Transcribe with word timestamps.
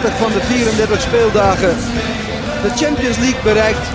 30 0.00 0.18
van 0.18 0.32
de 0.32 0.40
34 0.40 1.00
speeldagen 1.00 1.68
de 2.62 2.70
Champions 2.74 3.18
League 3.18 3.42
bereikt. 3.42 3.88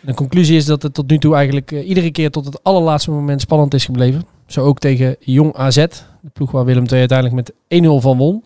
De 0.00 0.14
conclusie 0.14 0.56
is 0.56 0.64
dat 0.64 0.82
het 0.82 0.94
tot 0.94 1.10
nu 1.10 1.18
toe 1.18 1.34
eigenlijk 1.34 1.72
eh, 1.72 1.88
iedere 1.88 2.10
keer 2.10 2.30
tot 2.30 2.44
het 2.44 2.62
allerlaatste 2.62 3.10
moment 3.10 3.40
spannend 3.40 3.74
is 3.74 3.84
gebleven. 3.84 4.26
Zo 4.46 4.64
ook 4.64 4.78
tegen 4.78 5.16
Jong 5.20 5.54
AZ, 5.54 5.74
de 5.76 6.30
ploeg 6.32 6.50
waar 6.50 6.64
Willem 6.64 6.86
II 6.86 6.98
uiteindelijk 6.98 7.52
met 7.68 7.82
1-0 7.84 7.86
van 8.02 8.16
won. 8.16 8.44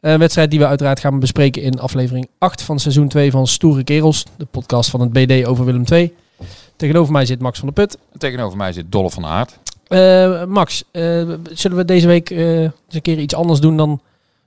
Een 0.00 0.18
wedstrijd 0.18 0.50
die 0.50 0.58
we 0.58 0.66
uiteraard 0.66 1.00
gaan 1.00 1.20
bespreken 1.20 1.62
in 1.62 1.80
aflevering 1.80 2.28
8 2.38 2.62
van 2.62 2.78
seizoen 2.78 3.08
2 3.08 3.30
van 3.30 3.46
Stoere 3.46 3.84
Kerels, 3.84 4.26
de 4.36 4.46
podcast 4.50 4.90
van 4.90 5.00
het 5.00 5.12
BD 5.12 5.46
over 5.46 5.64
Willem 5.64 5.84
II. 5.90 6.14
Tegenover 6.76 7.12
mij 7.12 7.26
zit 7.26 7.40
Max 7.40 7.58
van 7.58 7.70
der 7.74 7.86
Put. 7.86 7.98
Tegenover 8.18 8.56
mij 8.56 8.72
zit 8.72 8.92
Dolle 8.92 9.10
van 9.10 9.26
Aert. 9.26 9.58
Eh, 9.92 10.44
Max, 10.44 10.84
eh, 10.90 11.02
zullen 11.50 11.76
we 11.76 11.84
deze 11.84 12.06
week 12.06 12.30
eh, 12.30 12.60
eens 12.60 12.72
een 12.88 13.02
keer 13.02 13.18
iets 13.18 13.34
anders 13.34 13.60
doen 13.60 13.76
dan 13.76 14.00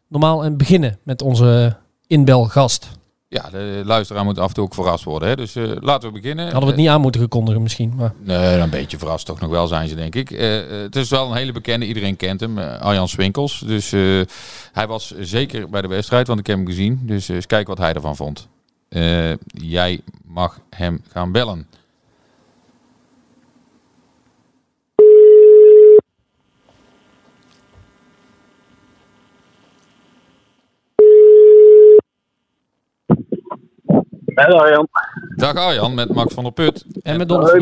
normaal 0.07 0.43
en 0.43 0.57
beginnen 0.57 0.97
met 1.03 1.21
onze 1.21 1.75
inbelgast? 2.07 2.89
Ja, 3.27 3.49
de 3.49 3.81
luisteraar 3.85 4.23
moet 4.23 4.39
af 4.39 4.47
en 4.47 4.53
toe 4.53 4.63
ook 4.63 4.73
verrast 4.73 5.03
worden. 5.03 5.29
Hè? 5.29 5.35
Dus 5.35 5.55
laten 5.79 6.13
we 6.13 6.19
beginnen. 6.19 6.43
Hadden 6.43 6.61
we 6.61 6.67
het 6.67 6.75
niet 6.75 6.87
aan 6.87 7.01
moeten 7.01 7.21
gekondigen 7.21 7.61
misschien. 7.61 7.93
Maar... 7.95 8.13
Nee, 8.23 8.57
een 8.57 8.69
beetje 8.69 8.97
verrast 8.97 9.25
toch 9.25 9.39
nog 9.39 9.49
wel 9.49 9.67
zijn 9.67 9.87
ze, 9.87 9.95
denk 9.95 10.15
ik. 10.15 10.29
Het 10.29 10.95
is 10.95 11.09
wel 11.09 11.29
een 11.29 11.37
hele 11.37 11.51
bekende, 11.51 11.85
iedereen 11.85 12.15
kent 12.15 12.39
hem, 12.39 12.57
Arjan 12.57 13.07
Swinkels. 13.07 13.63
Dus 13.65 13.89
hij 14.71 14.87
was 14.87 15.13
zeker 15.19 15.69
bij 15.69 15.81
de 15.81 15.87
wedstrijd, 15.87 16.27
want 16.27 16.39
ik 16.39 16.47
heb 16.47 16.57
hem 16.57 16.65
gezien. 16.65 16.99
Dus 17.03 17.27
eens 17.27 17.47
kijken 17.47 17.67
wat 17.67 17.85
hij 17.85 17.93
ervan 17.93 18.15
vond. 18.15 18.47
Jij 19.47 19.99
mag 20.23 20.59
hem 20.69 21.01
gaan 21.11 21.31
bellen. 21.31 21.67
Hallo 34.35 34.57
Arjan. 34.57 34.87
Dag 35.35 35.55
Arjan, 35.55 35.93
met 35.93 36.13
Max 36.13 36.33
van 36.33 36.43
der 36.43 36.53
Put. 36.53 36.85
En 37.01 37.17
met 37.17 37.29
Dolph. 37.29 37.53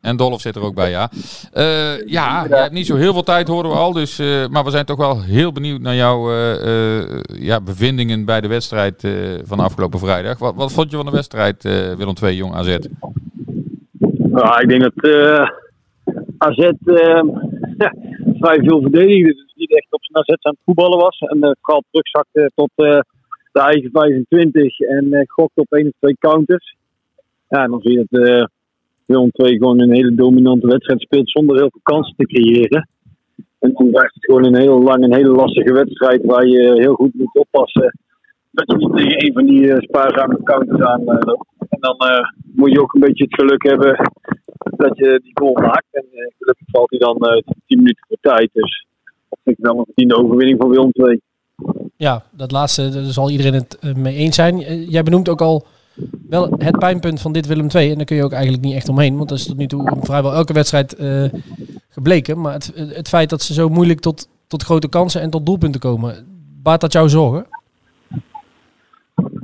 En 0.00 0.16
Dolph 0.16 0.40
zit 0.40 0.56
er 0.56 0.62
ook 0.62 0.74
bij, 0.74 0.90
ja. 0.90 1.10
Eh, 1.52 2.06
ja, 2.06 2.44
je 2.48 2.54
hebt 2.54 2.72
niet 2.72 2.86
zo 2.86 2.96
heel 2.96 3.12
veel 3.12 3.22
tijd, 3.22 3.48
horen 3.48 3.70
we 3.70 3.76
al. 3.76 3.92
Dus, 3.92 4.18
eh, 4.18 4.46
maar 4.48 4.64
we 4.64 4.70
zijn 4.70 4.84
toch 4.84 4.96
wel 4.96 5.22
heel 5.22 5.52
benieuwd 5.52 5.80
naar 5.80 5.94
jouw 5.94 6.30
eh, 6.30 7.00
eh, 7.00 7.20
ja, 7.26 7.60
bevindingen 7.60 8.24
bij 8.24 8.40
de 8.40 8.48
wedstrijd 8.48 9.04
eh, 9.04 9.12
van 9.44 9.60
afgelopen 9.60 9.98
vrijdag. 9.98 10.38
Wat, 10.38 10.54
wat 10.54 10.72
vond 10.72 10.90
je 10.90 10.96
van 10.96 11.06
de 11.06 11.12
wedstrijd 11.12 11.64
eh, 11.64 11.92
Willem 11.94 12.14
II 12.22 12.36
Jong 12.36 12.54
AZ? 12.54 12.76
Ja, 14.34 14.60
ik 14.60 14.68
denk 14.68 14.82
dat 14.82 15.04
eh, 15.04 15.48
AZ 16.38 16.58
eh, 16.58 17.22
ja, 17.78 17.94
vrij 18.40 18.58
veel 18.58 18.80
verdedigde. 18.80 19.34
Dus 19.34 19.54
niet 19.56 19.74
echt 19.76 19.86
op 19.90 20.04
zijn 20.04 20.24
AZ 20.24 20.28
aan 20.28 20.52
het 20.52 20.60
voetballen 20.64 20.98
was. 20.98 21.18
En 21.18 21.56
vooral 21.60 21.82
terugzakte 21.90 22.50
tot 22.54 22.70
eh, 22.74 22.98
de 23.54 23.60
eigen 23.60 23.90
25 23.92 24.80
en 24.80 25.12
eh 25.12 25.26
gokte 25.26 25.60
op 25.60 25.72
één 25.72 25.86
of 25.86 25.92
twee 25.98 26.16
counters. 26.18 26.76
Ja, 27.48 27.66
dan 27.66 27.80
zie 27.80 27.92
je 27.92 28.06
dat 28.08 28.26
eh 28.26 28.44
Willem 29.06 29.30
II 29.32 29.56
gewoon 29.58 29.80
een 29.80 29.92
hele 29.92 30.14
dominante 30.14 30.66
wedstrijd 30.66 31.00
speelt 31.00 31.30
zonder 31.30 31.56
heel 31.56 31.70
veel 31.70 31.80
kansen 31.82 32.16
te 32.16 32.26
creëren. 32.26 32.88
En 33.58 33.72
dan 33.72 33.90
blijft 33.90 34.14
het 34.14 34.24
gewoon 34.24 34.44
een 34.44 34.60
heel 34.60 34.82
lang 34.82 35.04
een 35.04 35.14
hele 35.14 35.34
lastige 35.42 35.72
wedstrijd 35.72 36.24
waar 36.24 36.46
je 36.46 36.72
heel 36.74 36.94
goed 36.94 37.14
moet 37.14 37.34
oppassen. 37.34 37.98
Dat 38.50 38.70
je 38.70 38.76
niet 38.76 38.96
tegen 38.96 39.26
een 39.26 39.32
van 39.32 39.46
die 39.46 39.72
eh, 39.72 39.80
spaarzame 39.80 40.42
counters 40.42 40.80
aan 40.80 41.00
eh, 41.00 41.18
loopt. 41.20 41.48
En 41.68 41.80
dan 41.80 41.96
eh, 41.96 42.28
moet 42.54 42.72
je 42.72 42.80
ook 42.80 42.94
een 42.94 43.00
beetje 43.00 43.24
het 43.24 43.34
geluk 43.34 43.62
hebben 43.62 44.10
dat 44.76 44.96
je 44.96 45.20
die 45.22 45.38
goal 45.40 45.52
maakt. 45.52 45.90
En 45.90 46.06
eh, 46.12 46.26
gelukkig 46.38 46.66
valt 46.70 46.90
hij 46.90 46.98
dan 46.98 47.16
eh 47.16 47.42
10 47.66 47.78
minuten 47.78 48.04
voor 48.08 48.16
tijd. 48.20 48.50
Dus 48.52 48.86
vind 49.42 49.58
ik 49.58 49.64
wel 49.64 49.78
een 49.78 49.84
verdiende 49.84 50.16
overwinning 50.16 50.60
voor 50.60 50.70
Willem 50.70 50.90
II. 50.92 51.20
Ja, 51.96 52.24
dat 52.30 52.50
laatste 52.50 53.12
zal 53.12 53.30
iedereen 53.30 53.54
het 53.54 53.78
eh, 53.78 53.94
mee 53.94 54.14
eens 54.14 54.34
zijn. 54.34 54.62
Eh, 54.62 54.90
Jij 54.90 55.02
benoemt 55.02 55.28
ook 55.28 55.40
al 55.40 55.66
wel 56.28 56.54
het 56.58 56.78
pijnpunt 56.78 57.20
van 57.20 57.32
dit 57.32 57.46
Willem 57.46 57.68
II. 57.74 57.90
En 57.90 57.96
daar 57.96 58.06
kun 58.06 58.16
je 58.16 58.24
ook 58.24 58.32
eigenlijk 58.32 58.62
niet 58.62 58.74
echt 58.74 58.88
omheen. 58.88 59.16
Want 59.16 59.28
dat 59.28 59.38
is 59.38 59.46
tot 59.46 59.56
nu 59.56 59.66
toe 59.66 59.96
vrijwel 60.00 60.32
elke 60.32 60.52
wedstrijd 60.52 60.94
eh, 60.94 61.24
gebleken. 61.88 62.40
Maar 62.40 62.52
het, 62.52 62.72
het 62.74 63.08
feit 63.08 63.30
dat 63.30 63.42
ze 63.42 63.52
zo 63.52 63.68
moeilijk 63.68 64.00
tot, 64.00 64.28
tot 64.46 64.62
grote 64.62 64.88
kansen 64.88 65.20
en 65.20 65.30
tot 65.30 65.46
doelpunten 65.46 65.80
komen. 65.80 66.14
Baart 66.62 66.80
dat 66.80 66.92
jou 66.92 67.08
zorgen? 67.08 67.46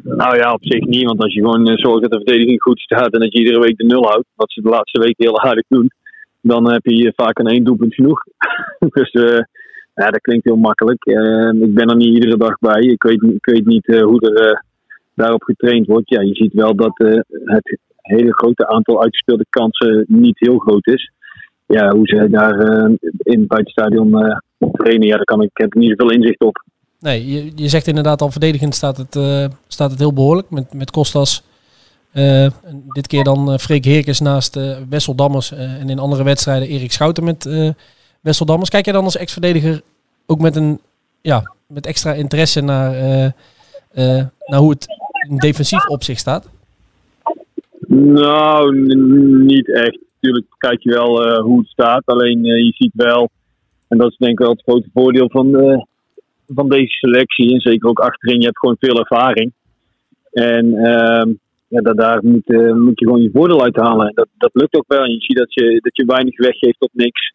Nou 0.03 0.37
ja, 0.37 0.53
op 0.53 0.65
zich 0.65 0.85
niet. 0.85 1.05
Want 1.05 1.23
als 1.23 1.35
je 1.35 1.41
gewoon 1.41 1.67
zorgt 1.67 2.01
dat 2.01 2.11
de 2.11 2.17
verdediging 2.25 2.63
goed 2.63 2.81
staat 2.81 3.13
en 3.13 3.21
dat 3.21 3.33
je 3.33 3.39
iedere 3.39 3.61
week 3.61 3.77
de 3.77 3.85
nul 3.85 4.03
houdt, 4.03 4.27
wat 4.35 4.53
ze 4.53 4.63
de 4.63 4.69
laatste 4.69 5.01
week 5.01 5.15
heel 5.17 5.41
aardig 5.41 5.65
doen, 5.69 5.91
dan 6.41 6.73
heb 6.73 6.85
je 6.85 7.13
vaak 7.17 7.39
een 7.39 7.47
één 7.47 7.65
doelpunt 7.65 7.95
genoeg. 7.95 8.25
dus 8.95 9.11
eh, 9.11 9.39
ja, 9.95 10.11
dat 10.11 10.21
klinkt 10.21 10.45
heel 10.45 10.57
makkelijk. 10.57 11.05
Eh, 11.05 11.63
ik 11.63 11.75
ben 11.75 11.89
er 11.89 11.97
niet 11.97 12.15
iedere 12.15 12.37
dag 12.37 12.59
bij. 12.59 12.81
Ik 12.81 13.03
weet, 13.03 13.23
ik 13.23 13.45
weet 13.45 13.67
niet 13.67 13.89
eh, 13.89 14.03
hoe 14.03 14.21
er 14.21 14.51
eh, 14.51 14.61
daarop 15.15 15.43
getraind 15.43 15.87
wordt. 15.87 16.09
Ja, 16.09 16.21
je 16.21 16.35
ziet 16.35 16.53
wel 16.53 16.75
dat 16.75 16.99
eh, 16.99 17.21
het 17.45 17.79
hele 17.97 18.33
grote 18.33 18.69
aantal 18.69 19.03
uitgespeelde 19.03 19.47
kansen 19.51 20.05
niet 20.09 20.39
heel 20.39 20.59
groot 20.59 20.87
is. 20.87 21.13
Ja, 21.67 21.91
hoe 21.91 22.07
ze 22.07 22.31
daar 22.31 22.55
in 23.19 23.47
bij 23.47 23.67
het 23.73 24.73
trainen, 24.73 25.07
ja, 25.07 25.17
daar 25.17 25.25
kan 25.25 25.43
ik, 25.43 25.51
heb 25.53 25.67
ik 25.67 25.75
niet 25.75 25.95
zoveel 25.97 26.17
inzicht 26.17 26.41
op. 26.41 26.65
Nee, 27.01 27.27
je, 27.27 27.53
je 27.55 27.69
zegt 27.69 27.87
inderdaad 27.87 28.23
al 28.23 28.31
verdedigend 28.31 28.75
staat 28.75 28.97
het, 28.97 29.15
staat 29.67 29.91
het 29.91 29.99
heel 29.99 30.13
behoorlijk. 30.13 30.51
Met, 30.51 30.75
met 30.75 30.91
Kostas. 30.91 31.43
dit 32.93 33.07
keer 33.07 33.25
dan 33.25 33.59
Freek 33.59 33.85
Heerkens 33.85 34.21
naast 34.21 34.59
Wessel 34.89 35.15
Dammers. 35.15 35.53
en 35.53 35.89
in 35.89 35.99
andere 35.99 36.25
wedstrijden 36.25 36.69
Erik 36.69 36.93
Schouten 36.93 37.25
met 37.25 37.75
eh 38.21 38.27
Wessel 38.27 38.47
Dammers. 38.47 38.71
Kijk 38.71 38.85
jij 38.85 38.95
dan 38.95 39.05
als 39.05 39.17
ex-verdediger 39.17 39.81
ook 40.27 40.41
met, 40.41 40.57
een, 40.57 40.81
ja, 41.21 41.55
met 41.67 41.87
extra 41.87 42.13
interesse 42.13 42.61
naar, 42.61 42.93
eh, 42.93 43.25
eh, 43.25 44.27
naar 44.47 44.61
hoe 44.61 44.71
het 44.71 44.87
defensief 45.41 45.87
opzicht 45.87 46.21
staat? 46.21 46.49
Nou, 47.89 48.75
niet 49.45 49.73
echt. 49.73 49.99
Natuurlijk 50.21 50.47
kijk 50.59 50.83
je 50.83 50.91
wel 50.91 51.25
eh, 51.25 51.43
hoe 51.43 51.59
het 51.59 51.69
staat. 51.69 52.03
Alleen 52.07 52.45
je 52.45 52.73
ziet 52.77 52.93
wel, 52.95 53.31
en 53.89 53.99
dat 53.99 54.11
is 54.11 54.17
denk 54.17 54.33
ik 54.33 54.39
wel 54.39 54.51
het 54.51 54.63
grote 54.63 54.89
voordeel 54.95 55.31
van, 55.31 55.51
van 56.55 56.69
deze 56.69 56.93
selectie. 56.93 57.53
En 57.53 57.61
zeker 57.61 57.89
ook 57.89 58.01
achterin, 58.01 58.39
je 58.41 58.45
hebt 58.45 58.59
gewoon 58.59 58.77
veel 58.81 58.99
ervaring. 58.99 59.53
En 60.33 60.75
ehm, 60.75 61.33
ja, 61.69 61.81
da- 61.81 61.93
daar 61.93 62.25
moet, 62.25 62.47
moet 62.77 62.99
je 62.99 63.07
gewoon 63.07 63.23
je 63.23 63.31
voordeel 63.33 63.63
uit 63.63 63.77
halen. 63.77 64.07
En 64.07 64.15
dat, 64.15 64.29
dat 64.39 64.51
lukt 64.53 64.75
ook 64.75 64.85
wel. 64.87 65.05
En 65.05 65.13
je 65.13 65.21
ziet 65.21 65.37
dat 65.37 65.55
je, 65.55 65.81
dat 65.83 65.97
je 65.97 66.05
weinig 66.05 66.37
weggeeft 66.39 66.81
op 66.81 66.91
niks. 66.93 67.33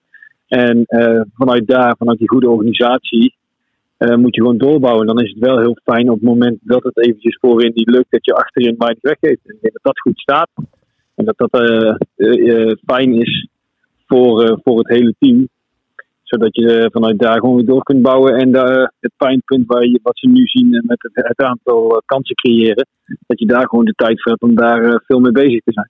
En 0.48 0.84
eh, 0.86 1.22
vanuit 1.34 1.68
daar, 1.68 1.96
vanuit 1.98 2.18
die 2.18 2.30
goede 2.30 2.50
organisatie, 2.50 3.36
eh, 3.98 4.16
moet 4.16 4.36
je 4.36 4.42
gewoon 4.42 4.58
doorbouwen. 4.58 5.08
Dan 5.08 5.22
is 5.22 5.30
het 5.30 5.40
wel 5.40 5.60
heel 5.60 5.78
fijn 5.84 6.10
op 6.10 6.16
het 6.16 6.24
moment 6.24 6.60
dat 6.62 6.84
het 6.84 6.98
eventjes 6.98 7.38
voorin 7.42 7.72
niet 7.74 7.90
lukt, 7.90 8.12
dat 8.12 8.26
je 8.26 8.34
achterin 8.34 8.76
weinig 8.78 9.02
weggeeft. 9.02 9.50
En 9.50 9.58
dat 9.62 9.80
dat 9.82 10.00
goed 10.00 10.20
staat. 10.20 10.50
En 11.16 11.26
dat 11.26 11.38
dat 11.38 11.52
eh, 11.52 12.72
fijn 12.86 13.14
is 13.14 13.48
voor, 14.08 14.60
voor 14.64 14.78
het 14.78 14.88
hele 14.88 15.16
team. 15.20 15.48
Zodat 16.24 16.56
je 16.56 16.90
vanuit 16.92 17.20
daar 17.20 17.40
gewoon 17.40 17.56
weer 17.56 17.66
door 17.66 17.84
kunt 17.84 18.02
bouwen. 18.02 18.36
En 18.36 18.54
het 19.00 19.12
pijnpunt 19.18 19.66
waar 19.68 19.86
je, 19.86 20.00
wat 20.04 20.18
ze 20.18 20.28
nu 20.28 20.46
zien 20.46 20.70
met 20.70 21.02
het, 21.02 21.28
het 21.28 21.40
aantal 21.40 22.02
kansen 22.06 22.36
creëren. 22.36 22.88
Dat 23.28 23.40
je 23.40 23.46
daar 23.46 23.68
gewoon 23.68 23.86
de 23.86 23.94
tijd 23.96 24.22
voor 24.22 24.32
hebt 24.32 24.44
om 24.44 24.56
daar 24.56 25.02
veel 25.06 25.20
mee 25.20 25.32
bezig 25.32 25.62
te 25.64 25.72
zijn. 25.72 25.90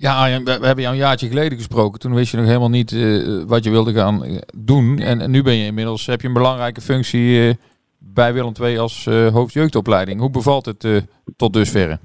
Ja, 0.00 0.42
we, 0.44 0.50
hebben 0.50 0.80
jou 0.80 0.94
een 0.94 1.00
jaartje 1.00 1.28
geleden 1.28 1.58
gesproken. 1.58 2.00
Toen 2.00 2.14
wist 2.14 2.30
je 2.30 2.36
nog 2.36 2.46
helemaal 2.46 2.68
niet 2.68 2.92
eh, 2.92 3.42
wat 3.46 3.64
je 3.64 3.70
wilde 3.70 3.92
gaan 3.92 4.24
eh, 4.24 4.36
doen. 4.56 4.98
En, 4.98 5.30
nu 5.30 5.42
ben 5.42 5.54
je 5.54 5.66
inmiddels, 5.66 6.06
heb 6.06 6.20
je 6.20 6.26
een 6.26 6.32
belangrijke 6.32 6.80
functie 6.80 7.48
eh, 7.48 7.54
bij 7.98 8.32
Willem 8.32 8.52
II 8.62 8.78
als 8.78 9.04
hoofdjeugdopleiding. 9.32 10.20
Hoe 10.20 10.30
bevalt 10.30 10.66
het 10.66 11.06
tot 11.36 11.52
dusverre? 11.52 11.98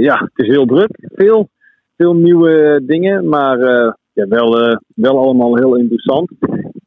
Ja, 0.00 0.18
het 0.18 0.46
is 0.46 0.48
heel 0.48 0.66
druk. 0.66 1.08
Veel, 1.14 1.48
veel 1.96 2.14
nieuwe 2.14 2.82
dingen, 2.82 3.28
maar 3.28 3.58
ja, 4.12 4.28
wel, 4.28 4.78
wel 4.94 5.18
allemaal 5.18 5.56
heel 5.56 5.76
interessant. 5.76 6.30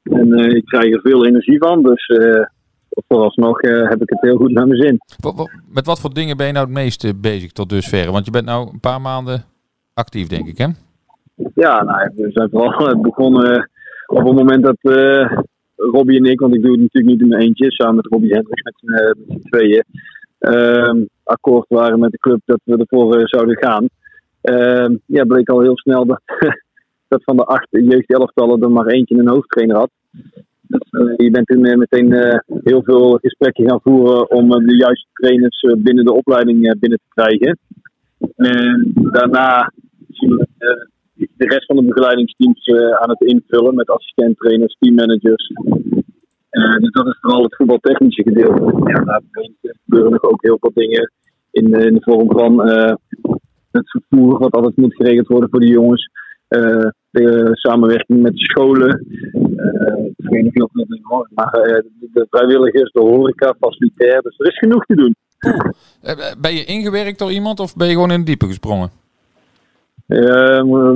En 0.04 0.34
ik 0.34 0.66
krijg 0.66 0.94
er 0.94 1.02
veel 1.02 1.26
energie 1.26 1.58
van, 1.58 1.84
dus 1.84 2.06
vooralsnog 3.08 3.62
eh, 3.62 3.90
heb 3.90 4.02
ik 4.02 4.10
het 4.10 4.22
heel 4.22 4.38
goed 4.38 4.52
naar 4.52 4.68
mijn 4.68 4.82
zin. 4.82 5.00
Met 5.74 5.86
wat 5.86 6.00
voor 6.00 6.14
dingen 6.14 6.38
ben 6.38 6.48
je 6.48 6.54
nou 6.54 6.66
het 6.66 6.74
meest 6.74 7.04
eh, 7.04 7.12
bezig 7.22 7.52
tot 7.52 7.70
dusverre? 7.70 8.12
Want 8.12 8.26
je 8.26 8.32
bent 8.32 8.46
nou 8.46 8.70
een 8.74 8.80
paar 8.80 9.02
maanden 9.02 9.44
actief, 9.94 10.28
denk 10.28 10.48
ik, 10.48 10.58
hè? 10.58 10.68
Ja, 11.54 11.84
nou, 11.84 12.12
we 12.16 12.32
zijn 12.32 12.50
vooral 12.50 12.90
eh, 12.90 13.02
begonnen 13.02 13.70
op 14.08 14.18
het 14.18 14.36
moment 14.36 14.64
dat 14.64 14.78
eh, 14.82 15.38
Robbie 15.76 16.18
en 16.18 16.26
ik, 16.26 16.40
want 16.40 16.56
ik 16.56 16.62
doe 16.62 16.72
het 16.72 16.82
natuurlijk 16.82 17.14
niet 17.14 17.22
in 17.22 17.28
mijn 17.28 17.42
eentje, 17.42 17.72
samen 17.72 17.96
met 17.96 18.06
Robbie 18.06 18.34
Hendricks 18.34 18.64
met 18.64 18.74
z'n 18.78 18.94
eh, 18.94 19.38
tweeën, 19.50 19.84
ehm, 20.40 21.04
akkoord 21.24 21.66
waren 21.70 22.00
met 22.00 22.12
de 22.12 22.18
club 22.18 22.42
dat 22.46 22.60
we 22.64 22.78
ervoor 22.78 23.16
eh, 23.16 23.26
zouden 23.26 23.58
gaan. 23.58 23.88
Ehm, 24.42 24.96
ja, 25.06 25.24
bleek 25.24 25.50
al 25.50 25.62
heel 25.62 25.78
snel 25.78 26.06
dat, 26.06 26.22
dat 27.08 27.24
van 27.24 27.36
de 27.36 27.46
acht 27.46 27.68
jeugdelftallen 27.70 28.62
er 28.62 28.72
maar 28.72 28.88
eentje 28.88 29.18
een 29.18 29.30
hoofdtrainer 29.30 29.78
had. 29.78 29.92
Eh, 30.70 31.14
je 31.16 31.32
bent 31.32 31.48
toen 31.48 31.66
eh, 31.66 31.78
meteen 31.78 32.14
eh, 32.14 32.40
heel 32.64 32.84
veel 32.84 33.18
gesprekken 33.22 33.70
gaan 33.70 33.82
voeren 33.82 34.32
om 34.32 34.50
de 34.50 34.76
juiste 34.76 35.08
trainers 35.14 35.62
binnen 35.78 36.06
de 36.06 36.14
opleiding 36.14 36.80
binnen 36.80 37.00
te 37.00 37.14
krijgen. 37.14 37.58
En 38.36 38.92
daarna 38.94 39.72
zien 40.10 40.30
we 40.30 40.48
de 41.16 41.48
rest 41.48 41.66
van 41.66 41.76
de 41.76 41.84
begeleidingsteams 41.84 42.70
aan 43.00 43.10
het 43.10 43.22
invullen 43.22 43.76
met 43.76 43.90
assistenttrainers, 43.90 44.76
teammanagers. 44.80 45.52
Dus 46.80 46.92
dat 46.92 47.08
is 47.08 47.18
vooral 47.22 47.44
het 47.44 47.56
voetbaltechnische 47.56 48.24
gedeelte. 48.24 48.92
Ja, 48.92 49.04
daar 49.04 49.22
gebeuren 49.86 50.12
nog 50.12 50.24
ook 50.24 50.42
heel 50.42 50.58
veel 50.60 50.72
dingen 50.74 51.12
in, 51.52 51.74
in 51.74 51.94
de 51.94 52.02
vorm 52.02 52.32
van 52.32 52.70
het 53.72 53.90
vervoer, 53.90 54.40
wat 54.40 54.52
altijd 54.54 54.78
moet 54.78 54.96
geregeld 54.96 55.28
worden 55.28 55.50
voor 55.50 55.60
de 55.60 55.68
jongens. 55.68 56.10
Eh, 57.18 57.46
de 57.46 57.50
samenwerking 57.54 58.22
met 58.22 58.32
de 58.34 58.40
scholen. 58.40 59.06
Eh, 59.56 60.06
ik 60.18 60.30
weet 60.30 60.44
niet 60.44 60.62
of 60.62 60.72
dat 60.74 61.00
hoor, 61.02 61.30
maar 61.34 61.52
eh, 61.52 61.76
de, 61.76 62.10
de 62.14 62.28
vrijwilligers, 62.30 62.92
de 62.92 63.00
horeca, 63.00 63.56
facilitair. 63.60 64.22
Dus 64.22 64.40
er 64.40 64.48
is 64.48 64.58
genoeg 64.58 64.86
te 64.86 64.96
doen. 64.96 65.16
Ben 66.42 66.54
je 66.54 66.66
ingewerkt 66.66 67.20
door 67.20 67.32
iemand 67.32 67.60
of 67.60 67.76
ben 67.76 67.88
je 67.88 67.94
gewoon 67.94 68.12
in 68.12 68.18
het 68.18 68.26
diepe 68.26 68.46
gesprongen? 68.46 68.90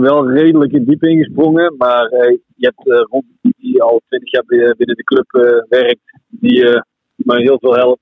Wel 0.01 0.31
redelijk 0.31 0.71
in 0.71 0.83
diep 0.83 1.03
ingesprongen, 1.03 1.75
maar 1.77 2.09
je 2.55 2.65
hebt 2.65 2.89
eh 2.89 3.05
Ron 3.09 3.25
die 3.41 3.81
al 3.81 4.01
twintig 4.07 4.31
jaar 4.31 4.43
bi- 4.47 4.73
binnen 4.77 4.95
de 4.95 5.03
club 5.03 5.29
werkt, 5.69 6.19
die 6.29 6.81
mij 7.15 7.41
heel 7.41 7.59
veel 7.59 7.75
helpt. 7.75 8.01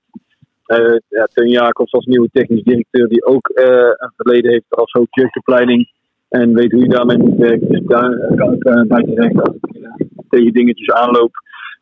Ja, 1.10 1.28
Teun 1.34 1.50
Jacobs 1.50 1.92
als 1.92 2.06
nieuwe 2.06 2.30
technisch 2.32 2.64
directeur, 2.64 3.08
die 3.08 3.26
ook 3.26 3.50
een 3.54 4.12
verleden 4.16 4.52
heeft 4.52 4.66
als 4.70 4.92
hoofd 4.92 5.16
jeugdopleiding 5.16 5.98
en 6.30 6.54
weet 6.54 6.72
hoe 6.72 6.82
je 6.82 6.90
daarmee 6.90 7.18
moet 7.18 7.38
werken. 7.38 7.68
Dus 7.68 7.82
daar 7.86 8.36
kan 8.36 8.54
ik 8.54 8.64
eh, 8.64 8.82
bij 8.82 9.04
terecht 9.04 9.42
als 9.42 9.56
ik 9.62 9.76
eh, 9.76 9.92
tegen 10.30 10.54
dingetjes 10.54 10.92
aanloop. 10.92 11.32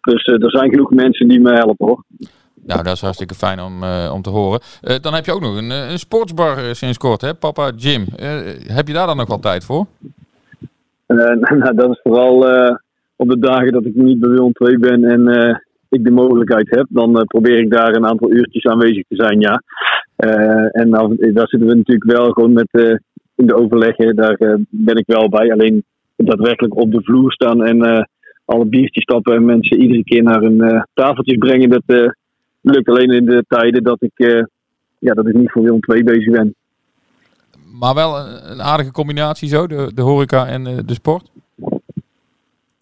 Dus 0.01 0.23
eh, 0.23 0.44
er 0.44 0.51
zijn 0.51 0.69
genoeg 0.69 0.91
mensen 0.91 1.27
die 1.27 1.39
me 1.39 1.53
helpen 1.53 1.88
hoor. 1.88 2.03
Nou, 2.65 2.83
dat 2.83 2.94
is 2.94 3.01
hartstikke 3.01 3.35
fijn 3.35 3.59
om, 3.59 3.83
om 4.13 4.21
te 4.21 4.29
horen. 4.29 4.59
Dan 5.01 5.13
heb 5.13 5.25
je 5.25 5.31
ook 5.31 5.41
nog 5.41 5.57
een, 5.57 5.69
een 5.69 5.99
sportsbar 5.99 6.75
sinds 6.75 6.97
kort, 6.97 7.21
hè? 7.21 7.33
Papa 7.33 7.71
Jim. 7.75 8.05
Heb 8.67 8.88
je 8.88 8.94
daar 8.94 9.07
dan 9.07 9.17
nog 9.17 9.27
wel 9.27 9.39
tijd 9.39 9.65
voor? 9.65 9.85
Eh, 11.05 11.17
nou, 11.59 11.75
dat 11.75 11.89
is 11.89 11.99
vooral 12.03 12.38
op 13.15 13.29
de 13.29 13.39
dagen 13.39 13.71
dat 13.71 13.85
ik 13.85 13.95
niet 13.95 14.19
bij 14.19 14.29
Willem 14.29 14.51
2 14.51 14.79
ben 14.79 15.03
en 15.03 15.61
ik 15.89 16.03
de 16.03 16.11
mogelijkheid 16.11 16.69
heb. 16.69 16.85
Dan 16.89 17.25
probeer 17.27 17.59
ik 17.59 17.71
daar 17.71 17.95
een 17.95 18.07
aantal 18.07 18.31
uurtjes 18.31 18.65
aanwezig 18.65 19.03
te 19.07 19.15
zijn, 19.15 19.39
ja. 19.39 19.61
En 20.71 20.89
nou, 20.89 21.31
daar 21.33 21.47
zitten 21.47 21.69
we 21.69 21.75
natuurlijk 21.75 22.11
wel 22.17 22.31
gewoon 22.31 22.53
met 22.53 23.01
in 23.37 23.47
de 23.47 23.55
overleggen. 23.55 24.15
Daar 24.15 24.33
eh, 24.33 24.53
ben 24.69 24.95
ik 24.95 25.05
wel 25.07 25.29
bij. 25.29 25.51
Alleen 25.51 25.83
daadwerkelijk 26.15 26.75
op 26.75 26.91
de 26.91 27.01
vloer 27.01 27.31
staan 27.31 27.65
en 27.65 27.81
eh, 27.81 28.03
alle 28.45 28.65
biertjes 28.65 29.03
stappen 29.03 29.35
en 29.35 29.45
mensen 29.45 29.81
iedere 29.81 30.03
keer 30.03 30.23
naar 30.23 30.41
hun 30.41 30.61
eh, 30.61 30.81
tafeltjes 30.93 31.37
brengen. 31.37 31.69
Dat 31.69 31.83
eh, 31.85 32.09
lukt 32.61 32.89
alleen 32.89 33.11
in 33.11 33.25
de 33.25 33.45
tijden 33.47 33.83
dat 33.83 34.01
ik, 34.01 34.11
eh, 34.15 34.43
ja, 34.99 35.13
dat 35.13 35.27
ik 35.27 35.33
niet 35.33 35.51
voor 35.51 35.63
Willem 35.63 35.79
2 35.79 36.03
bezig 36.03 36.31
ben. 36.31 36.55
Maar 37.79 37.95
wel 37.95 38.17
een, 38.17 38.51
een 38.51 38.61
aardige 38.61 38.91
combinatie 38.91 39.49
zo, 39.49 39.67
de, 39.67 39.91
de 39.93 40.01
horeca 40.01 40.47
en 40.47 40.67
eh, 40.67 40.77
de 40.85 40.93
sport. 40.93 41.31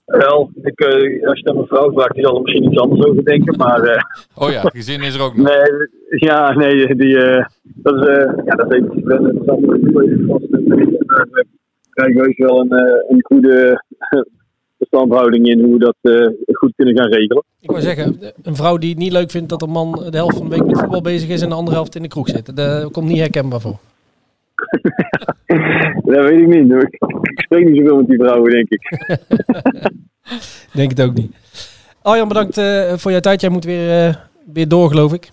Wel, 0.05 0.51
ik, 0.61 0.79
eh, 0.79 1.27
als 1.27 1.39
je 1.39 1.49
aan 1.49 1.55
mijn 1.55 1.67
vrouw 1.67 1.91
vraagt, 1.91 2.13
die 2.13 2.23
zal 2.23 2.35
er 2.35 2.41
misschien 2.41 2.71
iets 2.71 2.81
anders 2.81 3.05
over 3.05 3.23
denken. 3.23 3.57
Maar 3.57 3.81
eh, 3.81 4.03
Oh 4.35 4.51
ja, 4.51 4.61
gezin 4.61 5.01
is 5.01 5.15
er 5.15 5.21
ook 5.21 5.35
nog. 5.35 5.47
Nee, 5.49 5.89
ja, 6.19 6.53
nee, 6.53 6.95
die, 6.95 7.17
eh, 7.17 7.45
dat 7.85 7.95
is, 7.95 8.07
eh, 8.07 8.45
ja, 8.45 8.55
dat 8.55 8.71
is 8.71 8.77
eventjes 8.77 9.03
wennen. 9.03 9.33
Dat 9.33 9.41
is 9.43 9.49
allemaal 9.49 9.75
heel 9.75 10.01
even 10.01 10.25
vast. 10.27 10.43
En 10.51 10.63
daar 10.65 11.27
eh, 11.31 11.43
krijgen 11.89 12.21
we 12.21 12.33
wel 12.37 12.59
een, 12.59 12.71
eh, 12.71 13.09
een 13.09 13.23
goede 13.23 13.83
verstandhouding 14.77 15.47
in 15.47 15.63
hoe 15.63 15.73
we 15.73 15.79
dat 15.79 16.29
goed 16.51 16.73
kunnen 16.75 16.97
gaan 16.97 17.11
regelen. 17.11 17.43
Ik 17.61 17.69
wou 17.69 17.81
zeggen, 17.81 18.19
een 18.43 18.55
vrouw 18.55 18.77
die 18.77 18.89
het 18.89 18.99
niet 18.99 19.11
leuk 19.11 19.31
vindt 19.31 19.49
dat 19.49 19.61
een 19.61 19.69
man 19.69 19.91
de 19.91 20.17
helft 20.17 20.37
van 20.37 20.49
de 20.49 20.55
week 20.55 20.65
met 20.65 20.79
voetbal 20.79 21.01
bezig 21.01 21.29
is 21.29 21.41
en 21.41 21.49
de 21.49 21.55
andere 21.55 21.75
helft 21.75 21.95
in 21.95 22.01
de 22.01 22.07
kroeg 22.07 22.29
zit. 22.29 22.55
Daar 22.55 22.89
komt 22.89 23.07
niet 23.07 23.17
herkenbaar 23.17 23.61
voor. 23.61 23.77
Dat 26.05 26.29
weet 26.29 26.39
ik 26.39 26.47
niet. 26.47 26.71
Ik, 26.71 26.93
ik 27.21 27.39
spreek 27.39 27.65
niet 27.65 27.77
zoveel 27.77 27.97
met 27.97 28.07
die 28.07 28.17
vrouwen, 28.17 28.51
denk 28.51 28.69
ik. 28.69 29.07
Denk 30.73 30.89
het 30.89 31.01
ook 31.01 31.13
niet. 31.13 31.35
Arjan, 32.01 32.27
bedankt 32.27 32.61
voor 33.01 33.11
jouw 33.11 33.19
tijd. 33.19 33.41
Jij 33.41 33.49
moet 33.49 33.65
weer, 33.65 34.19
weer 34.53 34.67
door, 34.67 34.89
geloof 34.89 35.13
ik. 35.13 35.31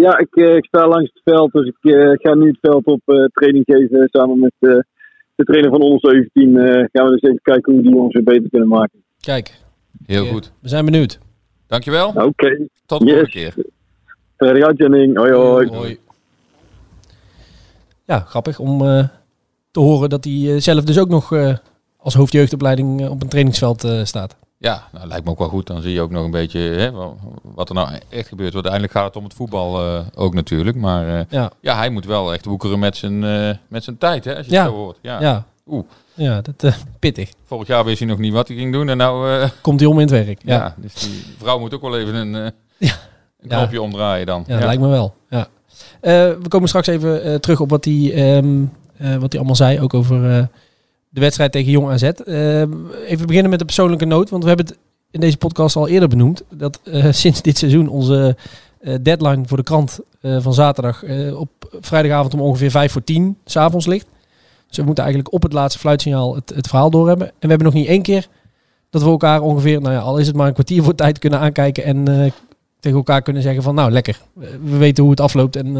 Ja, 0.00 0.18
ik, 0.18 0.36
eh, 0.36 0.56
ik 0.56 0.64
sta 0.64 0.88
langs 0.88 1.10
het 1.14 1.22
veld, 1.24 1.52
dus 1.52 1.66
ik 1.66 1.92
eh, 1.94 2.10
ga 2.12 2.34
nu 2.34 2.48
het 2.48 2.58
veld 2.60 2.84
op 2.84 3.00
eh, 3.04 3.24
training 3.24 3.64
geven. 3.66 4.08
Samen 4.10 4.38
met 4.40 4.52
eh, 4.58 4.70
de 5.34 5.44
trainer 5.44 5.70
van 5.70 5.80
onder 5.82 6.10
17 6.10 6.56
eh, 6.56 6.84
gaan 6.92 7.04
we 7.06 7.10
dus 7.10 7.22
even 7.22 7.40
kijken 7.42 7.72
hoe 7.72 7.82
we 7.82 7.86
die 7.88 7.96
jongens 7.96 8.14
weer 8.14 8.22
beter 8.24 8.50
kunnen 8.50 8.68
maken. 8.68 9.02
Kijk, 9.20 9.54
Heel 10.06 10.24
goed. 10.26 10.52
we 10.60 10.68
zijn 10.68 10.84
benieuwd. 10.84 11.18
Dankjewel. 11.66 12.08
Oké, 12.08 12.66
Tot 12.86 13.00
de 13.00 13.04
Yes. 13.06 13.14
volgende 13.14 13.30
keer. 13.30 13.54
verder 14.36 14.62
gaat 14.64 14.78
Jenning. 14.78 15.16
Hoi 15.16 15.32
hoi. 15.32 15.66
Hoi. 15.68 15.98
Ja, 18.04 18.18
grappig 18.18 18.58
om 18.58 18.82
eh, 18.86 19.08
te 19.70 19.80
horen 19.80 20.08
dat 20.08 20.24
hij 20.24 20.60
zelf 20.60 20.84
dus 20.84 20.98
ook 20.98 21.08
nog 21.08 21.32
eh, 21.32 21.56
als 21.96 22.14
hoofdjeugdopleiding 22.14 23.08
op 23.08 23.22
een 23.22 23.28
trainingsveld 23.28 23.84
eh, 23.84 24.04
staat. 24.04 24.36
Ja, 24.58 24.82
nou, 24.92 25.06
lijkt 25.06 25.24
me 25.24 25.30
ook 25.30 25.38
wel 25.38 25.48
goed. 25.48 25.66
Dan 25.66 25.82
zie 25.82 25.92
je 25.92 26.00
ook 26.00 26.10
nog 26.10 26.24
een 26.24 26.30
beetje 26.30 26.58
hè, 26.60 26.90
wa- 26.90 27.12
wat 27.42 27.68
er 27.68 27.74
nou 27.74 27.88
echt 28.08 28.28
gebeurt. 28.28 28.52
Want 28.52 28.66
uiteindelijk 28.66 28.92
gaat 28.92 29.04
het 29.06 29.16
om 29.16 29.24
het 29.24 29.34
voetbal 29.34 29.80
eh, 29.96 30.00
ook 30.14 30.34
natuurlijk. 30.34 30.76
Maar 30.76 31.08
eh, 31.18 31.24
Ja, 31.28 31.50
ja, 31.60 31.76
hij 31.76 31.90
moet 31.90 32.04
wel 32.04 32.32
echt 32.32 32.44
woekeren 32.44 32.78
met 32.78 32.96
zijn, 32.96 33.24
eh, 33.24 33.50
met 33.68 33.84
zijn 33.84 33.98
tijd, 33.98 34.24
hè, 34.24 34.36
als 34.36 34.46
je 34.46 34.52
Ja. 34.52 34.62
het 34.62 34.70
zo 34.72 34.76
hoort. 34.76 34.98
Ja. 35.02 35.20
ja. 35.20 35.44
Oeh. 35.66 35.84
Ja, 36.14 36.40
dat 36.40 36.74
pittig. 36.98 37.30
Vorig 37.44 37.66
jaar 37.66 37.84
wist 37.84 37.98
hij 37.98 38.08
nog 38.08 38.18
niet 38.18 38.32
wat 38.32 38.48
hij 38.48 38.56
ging 38.56 38.72
doen. 38.72 38.88
En 38.88 38.96
nou, 38.96 39.46
Komt 39.62 39.80
hij 39.80 39.88
om 39.88 39.94
in 40.00 40.12
het 40.12 40.26
werk. 40.26 40.40
ja. 40.44 40.74
Dus 40.76 40.94
die 40.94 41.24
vrouw 41.38 41.58
moet 41.58 41.74
ook 41.74 41.80
wel 41.82 41.98
even 41.98 42.14
een, 42.14 42.32
Ja. 42.78 42.94
een 43.40 43.48
knopje 43.48 43.82
omdraaien 43.82 44.26
dan. 44.26 44.44
ja, 44.46 44.54
dat 44.56 44.64
lijkt 44.66 44.82
me 44.82 44.88
wel. 44.88 45.14
Ja. 45.30 45.48
We 46.00 46.48
komen 46.48 46.68
straks 46.68 46.86
even 46.86 47.40
terug 47.40 47.60
op 47.60 47.70
wat 47.70 47.84
hij, 47.84 48.12
ehm, 48.14 48.62
eh, 48.96 49.10
wat 49.16 49.30
hij 49.30 49.36
allemaal 49.38 49.54
zei. 49.56 49.80
Ook 49.80 49.94
over 49.94 50.48
de 51.16 51.22
wedstrijd 51.22 51.52
tegen 51.52 51.70
Jong 51.70 51.90
AZ. 51.90 52.02
Eh, 52.02 52.60
even 53.06 53.26
beginnen 53.26 53.50
met 53.50 53.58
de 53.58 53.64
persoonlijke 53.64 54.04
noot. 54.04 54.30
Want 54.30 54.42
we 54.42 54.48
hebben 54.48 54.66
het 54.66 54.78
in 55.10 55.20
deze 55.20 55.36
podcast 55.36 55.76
al 55.76 55.88
eerder 55.88 56.08
benoemd. 56.08 56.44
Dat 56.50 56.80
eh, 56.84 57.12
sinds 57.22 57.42
dit 57.42 57.58
seizoen 57.58 57.88
onze 57.88 58.36
eh, 58.80 58.94
deadline 59.02 59.42
voor 59.46 59.56
de 59.56 59.62
krant 59.62 60.00
eh, 60.20 60.36
van 60.40 60.54
zaterdag 60.54 61.04
op 61.34 61.78
vrijdagavond 61.80 62.34
om 62.34 62.40
ongeveer 62.40 62.70
5 62.70 62.92
voor 62.92 63.04
10 63.04 63.38
s'avonds 63.44 63.86
ligt. 63.86 64.06
Dus 64.68 64.76
we 64.76 64.82
moeten 64.82 65.04
eigenlijk 65.04 65.34
op 65.34 65.42
het 65.42 65.52
laatste 65.52 65.78
fluitsignaal 65.78 66.34
het, 66.34 66.52
het 66.54 66.68
verhaal 66.68 66.90
doorhebben. 66.90 67.26
En 67.26 67.34
we 67.40 67.48
hebben 67.48 67.66
nog 67.66 67.74
niet 67.74 67.86
één 67.86 68.02
keer 68.02 68.28
dat 68.90 69.02
we 69.02 69.08
elkaar 69.08 69.40
ongeveer, 69.40 69.80
nou 69.80 69.94
ja, 69.94 70.00
al 70.00 70.18
is 70.18 70.26
het 70.26 70.36
maar 70.36 70.46
een 70.46 70.52
kwartier 70.52 70.82
voor 70.82 70.94
tijd 70.94 71.18
kunnen 71.18 71.38
aankijken 71.38 71.84
en 71.84 72.04
tegen 72.80 72.98
elkaar 72.98 73.22
kunnen 73.22 73.42
zeggen 73.42 73.62
van 73.62 73.74
nou 73.74 73.90
lekker, 73.90 74.20
we 74.32 74.58
we 74.62 74.76
weten 74.76 75.02
hoe 75.02 75.12
het 75.12 75.20
afloopt 75.20 75.56
en 75.56 75.74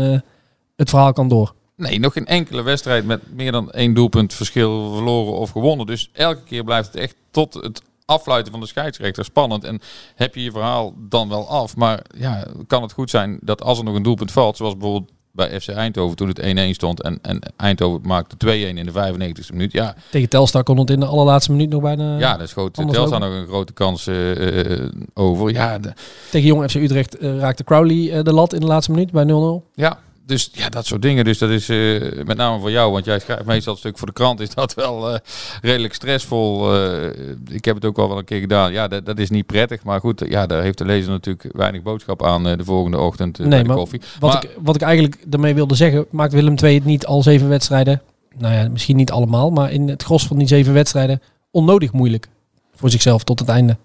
het 0.77 0.91
verhaal 0.91 1.13
kan 1.13 1.29
door. 1.29 1.55
Nee, 1.77 1.99
nog 2.01 2.13
geen 2.13 2.27
enkele 2.27 2.63
wedstrijd 2.63 3.05
met 3.07 3.21
meer 3.35 3.53
dan 3.53 3.71
één 3.71 3.95
doelpunt 3.95 4.35
verschil 4.35 4.93
verloren 4.95 5.33
of 5.33 5.51
gewonnen. 5.51 5.87
Dus 5.87 6.11
elke 6.13 6.43
keer 6.45 6.65
blijft 6.65 6.87
het 6.93 6.97
echt 7.03 7.15
tot 7.31 7.55
het 7.55 7.83
afluiten 8.05 8.53
van 8.53 8.61
de 8.61 8.67
scheidsrechter 8.67 9.25
spannend. 9.25 9.65
En 9.65 9.81
heb 10.15 10.35
je 10.35 10.43
je 10.43 10.51
verhaal 10.51 10.95
dan 10.97 11.29
wel 11.29 11.49
af. 11.49 11.77
Maar 11.77 12.03
ja, 12.19 12.47
kan 12.67 12.83
het 12.83 12.93
goed 12.93 13.11
zijn 13.11 13.39
dat 13.41 13.63
als 13.63 13.79
er 13.79 13.85
nog 13.85 13.95
een 13.95 14.03
doelpunt 14.03 14.33
valt, 14.33 14.57
zoals 14.57 14.77
bijvoorbeeld 14.77 15.11
bij 15.33 15.61
FC 15.61 15.69
Eindhoven 15.69 16.17
toen 16.17 16.29
het 16.29 16.41
1-1 16.41 16.71
stond 16.71 17.03
en, 17.03 17.19
en 17.23 17.39
Eindhoven 17.57 18.01
maakte 18.07 18.37
2-1 18.47 18.49
in 18.51 18.87
de 18.87 18.93
95e 18.93 19.51
minuut. 19.53 19.73
Ja, 19.73 19.95
Tegen 20.11 20.29
Telstar 20.29 20.63
kon 20.63 20.79
het 20.79 20.91
in 20.91 21.01
de 21.01 21.07
allerlaatste 21.07 21.53
minuut 21.53 21.69
nog 21.71 21.83
bijna. 21.83 22.19
ja 22.19 22.37
daar 22.37 22.49
schoot 22.49 22.75
Telstar 22.75 23.21
nog 23.21 23.31
een 23.33 23.47
grote 23.47 23.73
kans 23.73 24.07
eh, 24.07 24.73
eh, 24.83 24.91
over. 25.15 25.53
Ja, 25.53 25.79
de- 25.79 25.93
Tegen 26.31 26.47
Jong 26.47 26.71
FC 26.71 26.75
Utrecht 26.75 27.17
eh, 27.19 27.39
raakte 27.39 27.65
Crowley 27.65 28.23
de 28.23 28.33
lat 28.33 28.53
in 28.53 28.61
de 28.61 28.67
laatste 28.67 28.91
minuut 28.91 29.11
bij 29.11 29.25
0-0. 29.25 29.73
Ja, 29.75 29.99
dus 30.27 30.51
ja, 30.53 30.69
dat 30.69 30.87
soort 30.87 31.03
dingen. 31.03 31.25
Dus 31.25 31.39
dat 31.39 31.51
is 31.51 31.69
eh, 31.69 32.25
met 32.25 32.37
name 32.37 32.61
voor 32.61 32.71
jou, 32.71 32.93
want 32.93 33.05
jij 33.05 33.19
schrijft 33.19 33.45
meestal 33.45 33.73
een 33.73 33.79
stuk 33.79 33.99
voor 33.99 34.07
de 34.07 34.13
krant, 34.13 34.41
is 34.41 34.55
dat 34.55 34.75
wel 34.85 35.11
eh, 35.11 35.19
redelijk 35.63 35.95
stressvol. 35.95 36.75
Eh, 36.75 37.09
ik 37.49 37.65
heb 37.65 37.75
het 37.75 37.85
ook 37.85 37.99
al 37.99 38.09
wel 38.09 38.19
een 38.19 38.25
keer 38.25 38.41
gedaan. 38.41 38.73
Ja, 38.73 38.89
dat, 38.89 39.07
dat 39.07 39.19
is 39.19 39.31
niet 39.31 39.47
prettig, 39.47 39.85
maar 39.85 40.01
goed, 40.01 40.25
ja, 40.29 40.47
daar 40.47 40.63
heeft 40.63 40.79
de 40.79 40.85
lezer 40.85 41.11
natuurlijk 41.11 41.49
weinig 41.53 41.83
boodschap 41.83 42.25
aan 42.25 42.43
de 42.43 42.65
volgende 42.65 42.99
ochtend 42.99 43.39
Nee, 43.39 43.49
bij 43.49 43.59
de 43.63 43.69
maar 43.69 43.77
koffie. 43.77 44.01
Wat, 44.21 44.33
Maar- 44.33 44.45
ik, 44.45 44.51
wat 44.63 44.75
ik 44.75 44.83
eigenlijk 44.83 45.17
daarmee 45.27 45.55
wilde 45.55 45.75
zeggen, 45.75 46.07
maakt 46.11 46.33
Willem 46.33 46.55
II 46.63 46.75
het 46.75 46.85
niet 46.85 47.07
al 47.07 47.23
zeven 47.23 47.49
wedstrijden, 47.49 48.03
nou 48.39 48.55
ja, 48.55 48.69
misschien 48.69 48.97
niet 48.97 49.11
allemaal, 49.11 49.51
maar 49.51 49.73
in 49.73 49.89
het 49.89 50.03
gros 50.03 50.27
van 50.27 50.39
die 50.39 50.49
zeven 50.49 50.73
wedstrijden 50.73 51.23
onnodig 51.51 51.93
moeilijk 51.93 52.29
voor 52.75 52.91
zichzelf 52.91 53.25
tot 53.25 53.39
het 53.39 53.49
einde. 53.49 53.77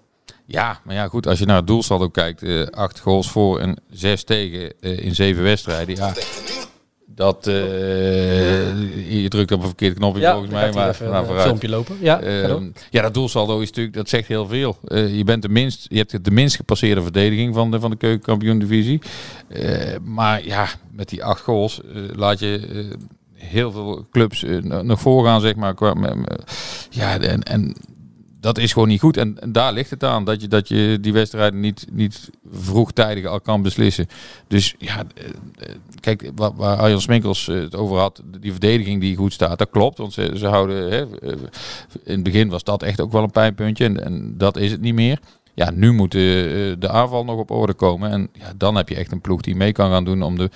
Ja, 0.46 0.80
maar 0.84 0.94
ja, 0.94 1.08
goed, 1.08 1.26
als 1.26 1.38
je 1.38 1.44
naar 1.44 1.56
het 1.56 1.66
doelsaldo 1.66 2.08
kijkt, 2.08 2.42
eh 2.42 2.66
acht 2.66 3.00
goals 3.00 3.30
voor 3.30 3.58
en 3.58 3.76
zes 3.90 4.24
tegen 4.24 4.72
eh, 4.80 4.98
in 4.98 5.14
zeven 5.14 5.42
wedstrijden. 5.42 5.96
Ja, 5.96 6.12
dat 7.06 7.46
eh, 7.46 9.22
je 9.22 9.28
drukt 9.28 9.52
op 9.52 9.60
een 9.60 9.66
verkeerde 9.66 9.94
knopje 9.96 10.30
volgens 10.30 10.50
mij, 10.50 10.72
maar 10.72 10.96
nou, 11.00 11.14
een 11.14 11.24
vooruit. 11.24 11.46
filmpje 11.46 11.68
lopen. 11.68 11.96
Ja, 12.00 12.20
ja, 12.90 13.02
dat 13.02 13.14
doelsaldo 13.14 13.60
is 13.60 13.68
natuurlijk, 13.68 13.96
dat 13.96 14.08
zegt 14.08 14.28
heel 14.28 14.46
veel. 14.46 14.78
Je 14.90 15.22
bent 15.24 15.42
de 15.42 15.48
minst, 15.48 15.86
je 15.88 15.96
hebt 15.96 16.24
de 16.24 16.30
minst 16.30 16.56
gepasseerde 16.56 17.02
verdediging 17.02 17.54
van 17.54 17.70
de, 17.70 17.80
van 17.80 17.90
de 17.90 17.96
keukenkampioen 17.96 18.58
divisie. 18.58 19.00
Maar 20.02 20.44
ja, 20.44 20.68
met 20.90 21.08
die 21.08 21.24
acht 21.24 21.40
goals 21.40 21.80
laat 22.12 22.38
je 22.38 22.88
heel 23.34 23.72
veel 23.72 24.06
clubs 24.10 24.44
nog 24.62 25.00
voorgaan, 25.00 25.40
zeg 25.40 25.54
maar. 25.54 25.74
Qua, 25.74 25.94
ja, 26.90 27.18
en, 27.18 27.42
en 27.42 27.76
dat 28.42 28.58
is 28.58 28.72
gewoon 28.72 28.88
niet 28.88 29.00
goed. 29.00 29.16
En, 29.16 29.36
daar 29.48 29.72
ligt 29.72 29.90
het 29.90 30.04
aan, 30.04 30.24
dat 30.24 30.40
je, 30.40 30.48
dat 30.48 30.68
je 30.68 30.98
die 31.00 31.12
wedstrijden 31.12 31.60
niet, 31.60 31.86
niet 31.90 32.30
vroegtijdig 32.52 33.24
al 33.24 33.40
kan 33.40 33.62
beslissen. 33.62 34.06
Dus 34.46 34.74
ja, 34.78 35.04
eh, 35.14 35.24
eh, 35.58 35.74
kijk, 36.00 36.30
waar, 36.34 36.54
waar 36.54 36.76
Arjan 36.76 37.00
Sminkels 37.00 37.48
eh, 37.48 37.60
het 37.60 37.76
over 37.76 37.98
had, 37.98 38.22
die 38.40 38.50
verdediging 38.50 39.00
die 39.00 39.16
goed 39.16 39.32
staat, 39.32 39.58
dat 39.58 39.70
klopt. 39.70 39.98
Want 39.98 40.12
ze, 40.12 40.32
ze 40.34 40.46
houden, 40.46 40.90
hè, 40.90 41.00
in 42.04 42.14
het 42.14 42.22
begin 42.22 42.48
was 42.48 42.64
dat 42.64 42.82
echt 42.82 43.00
ook 43.00 43.12
wel 43.12 43.22
een 43.22 43.30
pijnpuntje. 43.30 44.00
En, 44.00 44.34
dat 44.38 44.56
is 44.56 44.70
het 44.70 44.80
niet 44.80 44.94
meer. 44.94 45.18
Ja, 45.54 45.70
nu 45.70 45.92
moet 45.92 46.12
de, 46.12 46.76
de 46.78 46.88
aanval 46.88 47.24
nog 47.24 47.38
op 47.38 47.50
orde 47.50 47.74
komen. 47.74 48.10
En 48.10 48.28
ja, 48.32 48.52
dan 48.56 48.74
heb 48.74 48.88
je 48.88 48.94
echt 48.94 49.12
een 49.12 49.20
ploeg 49.20 49.40
die 49.40 49.56
mee 49.56 49.72
kan 49.72 49.90
gaan 49.90 50.04
doen 50.04 50.22
om 50.22 50.36
de 50.36 50.50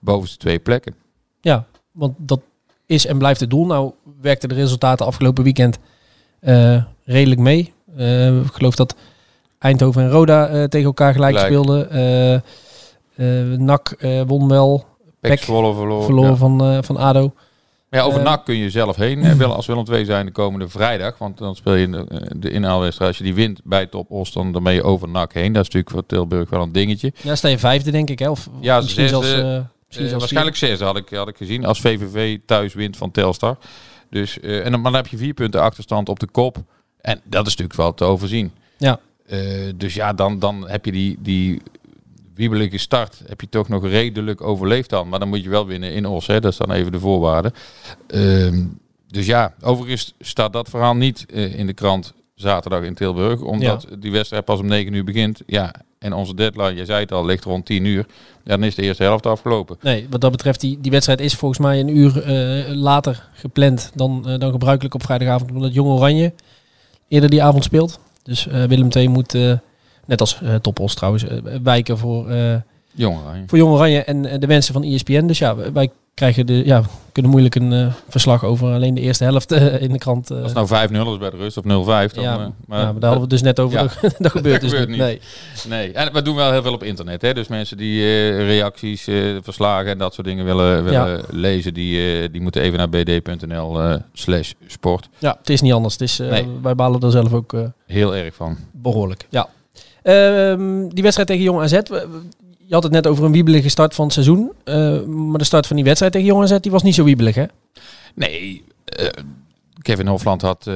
bovenste 0.00 0.36
twee 0.36 0.58
plekken. 0.58 0.94
Ja, 1.40 1.66
want 1.92 2.14
dat 2.18 2.40
is 2.86 3.06
en 3.06 3.18
blijft 3.18 3.40
het 3.40 3.50
doel. 3.50 3.66
Nou 3.66 3.92
werkten 4.20 4.48
de 4.48 4.54
resultaten 4.54 5.06
afgelopen 5.06 5.44
weekend 5.44 5.78
redelijk 7.04 7.40
mee. 7.40 7.72
Eh, 7.96 8.36
ik 8.36 8.52
geloof 8.52 8.74
dat 8.74 8.94
Eindhoven 9.58 10.02
en 10.02 10.10
Roda 10.10 10.48
eh, 10.48 10.64
tegen 10.64 10.86
elkaar 10.86 11.12
gelijk, 11.12 11.36
Gelijk. 11.36 11.52
speelden. 11.52 11.90
Eh 11.90 12.40
NAC 13.58 13.96
won 14.26 14.48
wel, 14.48 14.84
Pek 15.20 15.38
verloren. 15.40 16.02
verloren 16.04 16.30
Ja. 16.30 16.36
van, 16.36 16.84
van 16.84 16.96
ADO. 16.96 17.32
Maar 17.90 18.00
ja, 18.00 18.06
over 18.06 18.22
NAC 18.22 18.44
kun 18.44 18.56
je 18.56 18.70
zelf 18.70 18.96
heen. 18.96 19.22
hè, 19.24 19.36
wel 19.36 19.54
als 19.54 19.66
Willem 19.66 19.84
II 19.92 20.04
zijn 20.04 20.26
de 20.26 20.32
komende 20.32 20.68
vrijdag. 20.68 21.18
Want 21.18 21.38
dan 21.38 21.54
speel 21.56 21.74
je 21.74 21.90
de, 21.90 22.30
de 22.36 22.50
inhaalwedstrijd. 22.50 23.08
Als 23.10 23.18
je 23.18 23.24
die 23.24 23.34
wint 23.34 23.60
bij 23.64 23.86
Top 23.86 24.10
Os, 24.10 24.32
dan, 24.32 24.52
dan 24.52 24.62
ben 24.62 24.72
je 24.74 24.82
over 24.82 25.08
NAC 25.08 25.32
heen. 25.32 25.52
Dat 25.52 25.62
is 25.62 25.68
natuurlijk 25.68 25.90
voor 25.90 26.06
Tilburg 26.06 26.50
wel 26.50 26.62
een 26.62 26.72
dingetje. 26.72 27.12
Ja, 27.22 27.34
sta 27.34 27.48
je 27.48 27.58
vijfde 27.58 27.90
denk 27.90 28.10
ik. 28.10 28.18
Hè? 28.18 28.30
Of 28.30 28.48
Ja, 28.60 28.80
misschien 28.80 29.08
zesde, 29.08 29.26
zelfs... 29.26 29.42
misschien 29.86 30.08
zelfs 30.08 30.12
waarschijnlijk 30.12 30.56
zesde 30.56 30.84
had 30.84 30.96
ik, 30.96 31.08
had 31.10 31.28
ik 31.28 31.36
gezien. 31.36 31.64
Als 31.64 31.80
VVV 31.80 32.38
thuis 32.46 32.74
wint 32.74 32.96
van 32.96 33.10
Telstar. 33.10 33.56
Dus, 34.10 34.40
en 34.40 34.62
dan, 34.70 34.80
maar 34.80 34.92
dan 34.92 35.00
heb 35.02 35.06
je 35.06 35.16
vier 35.16 35.34
punten 35.34 35.60
achterstand 35.60 36.08
op 36.08 36.20
de 36.20 36.28
kop. 36.30 36.56
En 37.02 37.20
dat 37.24 37.46
is 37.46 37.56
natuurlijk 37.56 37.78
wel 37.78 37.94
te 37.94 38.04
overzien. 38.04 38.52
Ja. 38.78 39.00
Eh, 39.26 39.38
dus 39.76 39.94
ja, 39.94 40.12
dan, 40.12 40.38
dan 40.38 40.68
heb 40.68 40.84
je 40.84 40.92
die, 40.92 41.18
die 41.20 41.62
wiebelige 42.34 42.78
start. 42.78 43.22
Heb 43.26 43.40
je 43.40 43.48
toch 43.48 43.68
nog 43.68 43.86
redelijk 43.86 44.40
overleefd 44.40 44.90
dan. 44.90 45.08
Maar 45.08 45.18
dan 45.18 45.28
moet 45.28 45.42
je 45.42 45.48
wel 45.48 45.66
winnen 45.66 45.92
in 45.92 46.06
Os. 46.06 46.26
Hè. 46.26 46.40
Dat 46.40 46.52
is 46.52 46.58
dan 46.58 46.72
even 46.72 46.92
de 46.92 47.00
voorwaarde. 47.00 47.52
Ehm, 48.06 48.64
dus 49.08 49.26
ja, 49.26 49.54
overigens 49.60 50.14
staat 50.20 50.52
dat 50.52 50.68
verhaal 50.68 50.94
niet 50.94 51.26
eh, 51.30 51.58
in 51.58 51.66
de 51.66 51.72
krant 51.72 52.12
zaterdag 52.34 52.82
in 52.82 52.94
Tilburg. 52.94 53.40
Omdat 53.40 53.86
die 53.98 54.12
wedstrijd 54.12 54.44
pas 54.44 54.60
om 54.60 54.66
9 54.66 54.92
uur 54.92 55.04
begint. 55.04 55.42
Ja, 55.46 55.74
en 55.98 56.12
onze 56.12 56.34
deadline, 56.34 56.74
je 56.74 56.84
zei 56.84 57.00
het 57.00 57.12
al, 57.12 57.24
ligt 57.24 57.44
rond 57.44 57.66
10 57.66 57.84
uur. 57.84 58.06
Dan 58.44 58.64
is 58.64 58.74
de 58.74 58.82
eerste 58.82 59.02
helft 59.02 59.26
afgelopen. 59.26 59.76
Nee, 59.80 60.06
wat 60.10 60.20
dat 60.20 60.30
betreft, 60.30 60.60
die, 60.60 60.80
die 60.80 60.90
wedstrijd 60.90 61.20
is 61.20 61.34
volgens 61.34 61.60
mij 61.60 61.80
een 61.80 61.96
uur 61.96 62.22
eh, 62.22 62.74
later 62.74 63.28
gepland 63.32 63.90
dan, 63.94 64.22
dan 64.38 64.50
gebruikelijk 64.50 64.94
op 64.94 65.02
vrijdagavond. 65.02 65.50
Omdat 65.50 65.74
Jong 65.74 65.88
Oranje 65.88 66.32
eerder 67.12 67.30
die 67.30 67.42
avond 67.42 67.64
speelt. 67.64 67.98
Dus 68.22 68.46
eh, 68.46 68.64
Willem 68.64 68.88
II 68.96 69.08
moet, 69.08 69.34
eh, 69.34 69.52
net 70.06 70.20
als 70.20 70.40
Topos 70.60 70.94
trouwens, 70.94 71.24
wijken 71.62 71.98
voor, 71.98 72.30
hè. 72.30 72.58
voor 73.46 73.58
Jong 73.58 73.72
Oranje 73.72 74.04
en 74.04 74.40
de 74.40 74.46
wensen 74.46 74.72
van 74.72 74.82
ESPN. 74.82 75.26
Dus 75.26 75.38
ja, 75.38 75.72
wij 75.72 75.90
krijgen 76.14 76.46
de, 76.46 76.66
ja, 76.66 76.82
kunnen 77.12 77.30
moeilijk 77.30 77.54
een 77.54 77.72
eh, 77.72 77.92
verslag 78.08 78.44
over 78.44 78.72
alleen 78.72 78.94
de 78.94 79.00
eerste 79.00 79.24
helft 79.24 79.52
eh, 79.52 79.82
in 79.82 79.92
de 79.92 79.98
krant. 79.98 80.30
als 80.30 80.52
het 80.52 80.70
nou 80.70 80.88
5-0 81.08 81.12
is 81.12 81.18
bij 81.18 81.30
de 81.30 81.36
rust 81.36 81.56
of 81.56 81.64
0-5, 81.64 81.66
dan... 81.66 81.74
ja, 81.86 82.10
eh, 82.12 82.24
ja, 82.24 82.52
maar 82.66 82.78
daar 82.78 82.92
hadden 82.92 83.12
we 83.14 83.20
het 83.20 83.30
dus 83.30 83.42
net 83.42 83.60
over. 83.60 83.78
Ja. 83.78 83.82
Dat, 84.00 84.14
dat 84.18 84.30
gebeurt 84.30 84.60
dus 84.60 84.70
gebeurt 84.70 84.88
niet. 84.88 84.98
Nee. 84.98 85.20
Nee, 85.68 85.92
en 85.92 86.12
we 86.12 86.22
doen 86.22 86.36
wel 86.36 86.52
heel 86.52 86.62
veel 86.62 86.72
op 86.72 86.82
internet. 86.82 87.22
Hè? 87.22 87.34
Dus 87.34 87.48
mensen 87.48 87.76
die 87.76 88.00
reacties, 88.30 89.02
verslagen 89.42 89.90
en 89.90 89.98
dat 89.98 90.14
soort 90.14 90.26
dingen 90.26 90.44
willen, 90.44 90.84
willen 90.84 91.24
lezen, 91.30 91.74
die, 91.74 92.30
die 92.30 92.40
moeten 92.40 92.62
even 92.62 92.78
naar 92.78 92.88
bd.nl 92.88 93.98
slash 94.12 94.52
sport. 94.66 95.08
Ja, 95.18 95.36
het 95.38 95.50
is 95.50 95.60
niet 95.60 95.72
anders. 95.72 95.92
Het 95.92 96.02
is, 96.02 96.18
Nee. 96.18 96.46
Wij 96.62 96.74
balen 96.74 97.00
er 97.00 97.10
zelf 97.10 97.32
ook 97.32 97.54
Heel 97.86 98.16
erg 98.16 98.34
van. 98.34 98.58
behoorlijk. 98.72 99.26
Ja. 99.30 99.48
Ehm, 100.02 100.88
die 100.88 101.02
wedstrijd 101.02 101.28
tegen 101.28 101.42
Jong 101.42 101.60
AZ. 101.60 101.78
Je 102.72 102.78
had 102.78 102.86
het 102.86 102.96
net 102.96 103.06
over 103.06 103.24
een 103.24 103.32
wiebelige 103.32 103.68
start 103.68 103.94
van 103.94 104.04
het 104.04 104.14
seizoen. 104.14 104.52
eh, 104.64 105.02
maar 105.02 105.38
de 105.38 105.44
start 105.44 105.66
van 105.66 105.76
die 105.76 105.84
wedstrijd 105.84 106.12
tegen 106.12 106.28
Jong 106.28 106.42
AZ 106.42 106.58
die 106.60 106.70
was 106.70 106.82
niet 106.82 106.94
zo 106.94 107.04
wiebelig, 107.04 107.34
hè? 107.34 107.44
Nee, 108.14 108.64
eh, 108.84 109.06
Kevin 109.82 110.06
Hofland 110.06 110.42
had, 110.42 110.66
eh, 110.66 110.74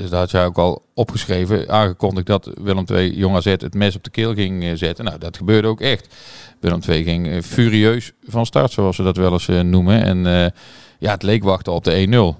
dat 0.00 0.10
had 0.10 0.30
jij 0.30 0.44
ook 0.44 0.58
al 0.58 0.82
opgeschreven, 0.94 1.68
aangekondigd 1.68 2.26
dat 2.26 2.50
Willem 2.60 2.84
II 2.90 3.16
Jong 3.16 3.36
AZ 3.36 3.44
het 3.44 3.74
mes 3.74 3.96
op 3.96 4.04
de 4.04 4.10
keel 4.10 4.34
ging 4.34 4.78
zetten. 4.78 5.04
Nou, 5.04 5.18
dat 5.18 5.36
gebeurde 5.36 5.68
ook 5.68 5.80
echt. 5.80 6.14
Willem 6.60 6.80
II 6.88 7.04
ging 7.04 7.44
furieus 7.44 8.12
van 8.26 8.46
start, 8.46 8.72
zoals 8.72 8.96
ze 8.96 9.02
dat 9.02 9.16
wel 9.16 9.32
eens 9.32 9.46
noemen. 9.46 10.02
En 10.02 10.52
ja, 10.98 11.10
het 11.10 11.22
leek 11.22 11.44
wachten 11.44 11.72
op 11.72 11.84
de 11.84 11.92
1-0. 11.92 12.38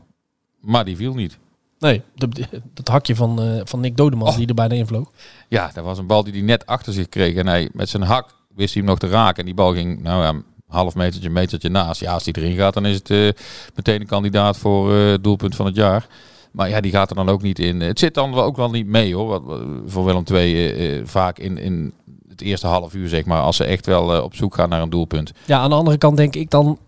Maar 0.60 0.84
die 0.84 0.96
viel 0.96 1.14
niet. 1.14 1.38
Nee, 1.82 2.02
dat, 2.74 2.88
hakje 2.88 3.16
van, 3.16 3.42
eh, 3.42 3.60
van 3.64 3.80
Nick 3.80 3.96
Dodeman 3.96 4.28
Oh. 4.28 4.36
die 4.36 4.46
er 4.46 4.54
bijna 4.54 4.74
invloog. 4.74 5.10
Ja, 5.48 5.70
dat 5.74 5.84
was 5.84 5.98
een 5.98 6.06
bal 6.06 6.24
die 6.24 6.32
hij 6.32 6.42
net 6.42 6.66
achter 6.66 6.92
zich 6.92 7.08
kreeg. 7.08 7.34
En 7.34 7.46
hij 7.46 7.68
met 7.72 7.88
zijn 7.88 8.02
hak 8.02 8.26
wist 8.54 8.74
hij 8.74 8.82
hem 8.82 8.90
nog 8.90 8.98
te 8.98 9.08
raken. 9.08 9.38
En 9.38 9.44
die 9.44 9.54
bal 9.54 9.72
ging, 9.72 10.02
nou 10.02 10.22
ja, 10.22 10.28
een 10.28 10.44
half 10.68 10.94
metertje, 10.94 11.30
metertje 11.30 11.68
naast. 11.68 12.00
Ja, 12.00 12.12
als 12.12 12.24
die 12.24 12.36
erin 12.36 12.56
gaat, 12.56 12.74
dan 12.74 12.86
is 12.86 12.94
het 12.94 13.10
eh, 13.10 13.28
meteen 13.74 14.00
een 14.00 14.06
kandidaat 14.06 14.56
voor 14.58 14.94
eh, 14.96 15.14
doelpunt 15.20 15.56
van 15.56 15.66
het 15.66 15.74
jaar. 15.74 16.06
Maar 16.52 16.68
ja, 16.68 16.80
die 16.80 16.90
gaat 16.90 17.10
er 17.10 17.16
dan 17.16 17.28
ook 17.28 17.42
niet 17.42 17.58
in. 17.58 17.80
Het 17.80 17.98
zit 17.98 18.14
dan 18.14 18.34
ook 18.34 18.56
wel 18.56 18.70
niet 18.70 18.86
mee 18.86 19.14
hoor. 19.14 19.26
Wat, 19.28 19.60
voor 19.86 20.04
Willem 20.04 20.24
II 20.32 21.02
vaak 21.04 21.38
in, 21.38 21.58
in 21.58 21.92
het 22.28 22.40
eerste 22.40 22.66
half 22.66 22.94
uur, 22.94 23.08
zeg 23.08 23.24
maar. 23.24 23.40
Als 23.40 23.56
ze 23.56 23.64
echt 23.64 23.86
wel 23.86 24.22
op 24.22 24.34
zoek 24.34 24.54
gaan 24.54 24.68
naar 24.68 24.82
een 24.82 24.90
doelpunt. 24.90 25.32
Ja, 25.44 25.58
aan 25.58 25.70
de 25.70 25.76
andere 25.76 25.98
kant 25.98 26.16
denk 26.16 26.34
ik 26.34 26.50
dan, 26.50 26.78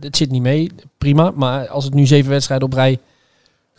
het 0.00 0.16
zit 0.16 0.30
niet 0.30 0.42
mee, 0.42 0.70
prima. 0.98 1.32
Maar 1.34 1.68
als 1.68 1.84
het 1.84 1.94
nu 1.94 2.06
zeven 2.06 2.30
wedstrijden 2.30 2.66
op 2.66 2.72
rij 2.74 2.98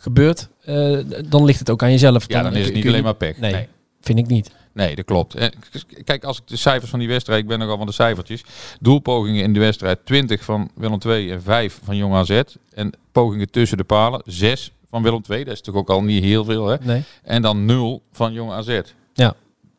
gebeurt, 0.04 0.48
eh, 0.64 0.98
dan 1.28 1.44
ligt 1.44 1.58
het 1.58 1.70
ook 1.70 1.82
aan 1.82 1.90
jezelf. 1.90 2.24
Ja, 2.28 2.42
dan 2.42 2.54
is 2.56 2.64
het 2.64 2.74
niet 2.74 2.86
alleen 2.86 3.02
maar 3.02 3.14
pech. 3.14 3.38
Nee, 3.38 3.52
Nee. 3.52 3.68
vind 4.00 4.18
ik 4.18 4.26
niet. 4.26 4.50
Nee, 4.72 4.94
dat 4.96 5.04
klopt. 5.04 5.34
K- 5.34 6.04
kijk, 6.04 6.24
als 6.24 6.36
ik 6.38 6.42
de 6.46 6.56
cijfers 6.56 6.90
van 6.90 6.98
die 6.98 7.08
wedstrijd, 7.08 7.40
ik 7.42 7.46
ben 7.48 7.58
nogal 7.58 7.76
van 7.76 7.86
de 7.86 7.92
cijfertjes. 7.92 8.44
Doelpogingen 8.80 9.42
in 9.42 9.52
de 9.52 9.60
wedstrijd 9.60 9.98
20 10.06 10.44
van 10.44 10.70
Willem 10.74 10.98
II 11.06 11.30
en 11.30 11.42
5 11.42 11.80
van 11.84 11.96
Jong 11.96 12.14
AZ. 12.14 12.40
En 12.74 12.92
pogingen 13.12 13.50
tussen 13.50 13.76
de 13.76 13.84
palen 13.84 14.22
6 14.24 14.72
van 14.90 15.02
Willem 15.02 15.22
II. 15.30 15.44
Dat 15.44 15.54
is 15.54 15.60
toch 15.60 15.74
ook 15.74 15.90
al 15.90 16.02
niet 16.02 16.22
heel 16.24 16.44
veel, 16.44 16.66
hè? 16.66 16.76
Nee. 16.80 17.02
En 17.22 17.42
dan 17.42 17.64
0 17.64 18.02
van 18.12 18.32
Jong 18.32 18.50
AZ. 18.52 18.80
Ja. 19.14 19.34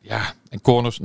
Ja, 0.08 0.32
en 0.48 0.60
corners 0.60 1.00
9-0 1.00 1.04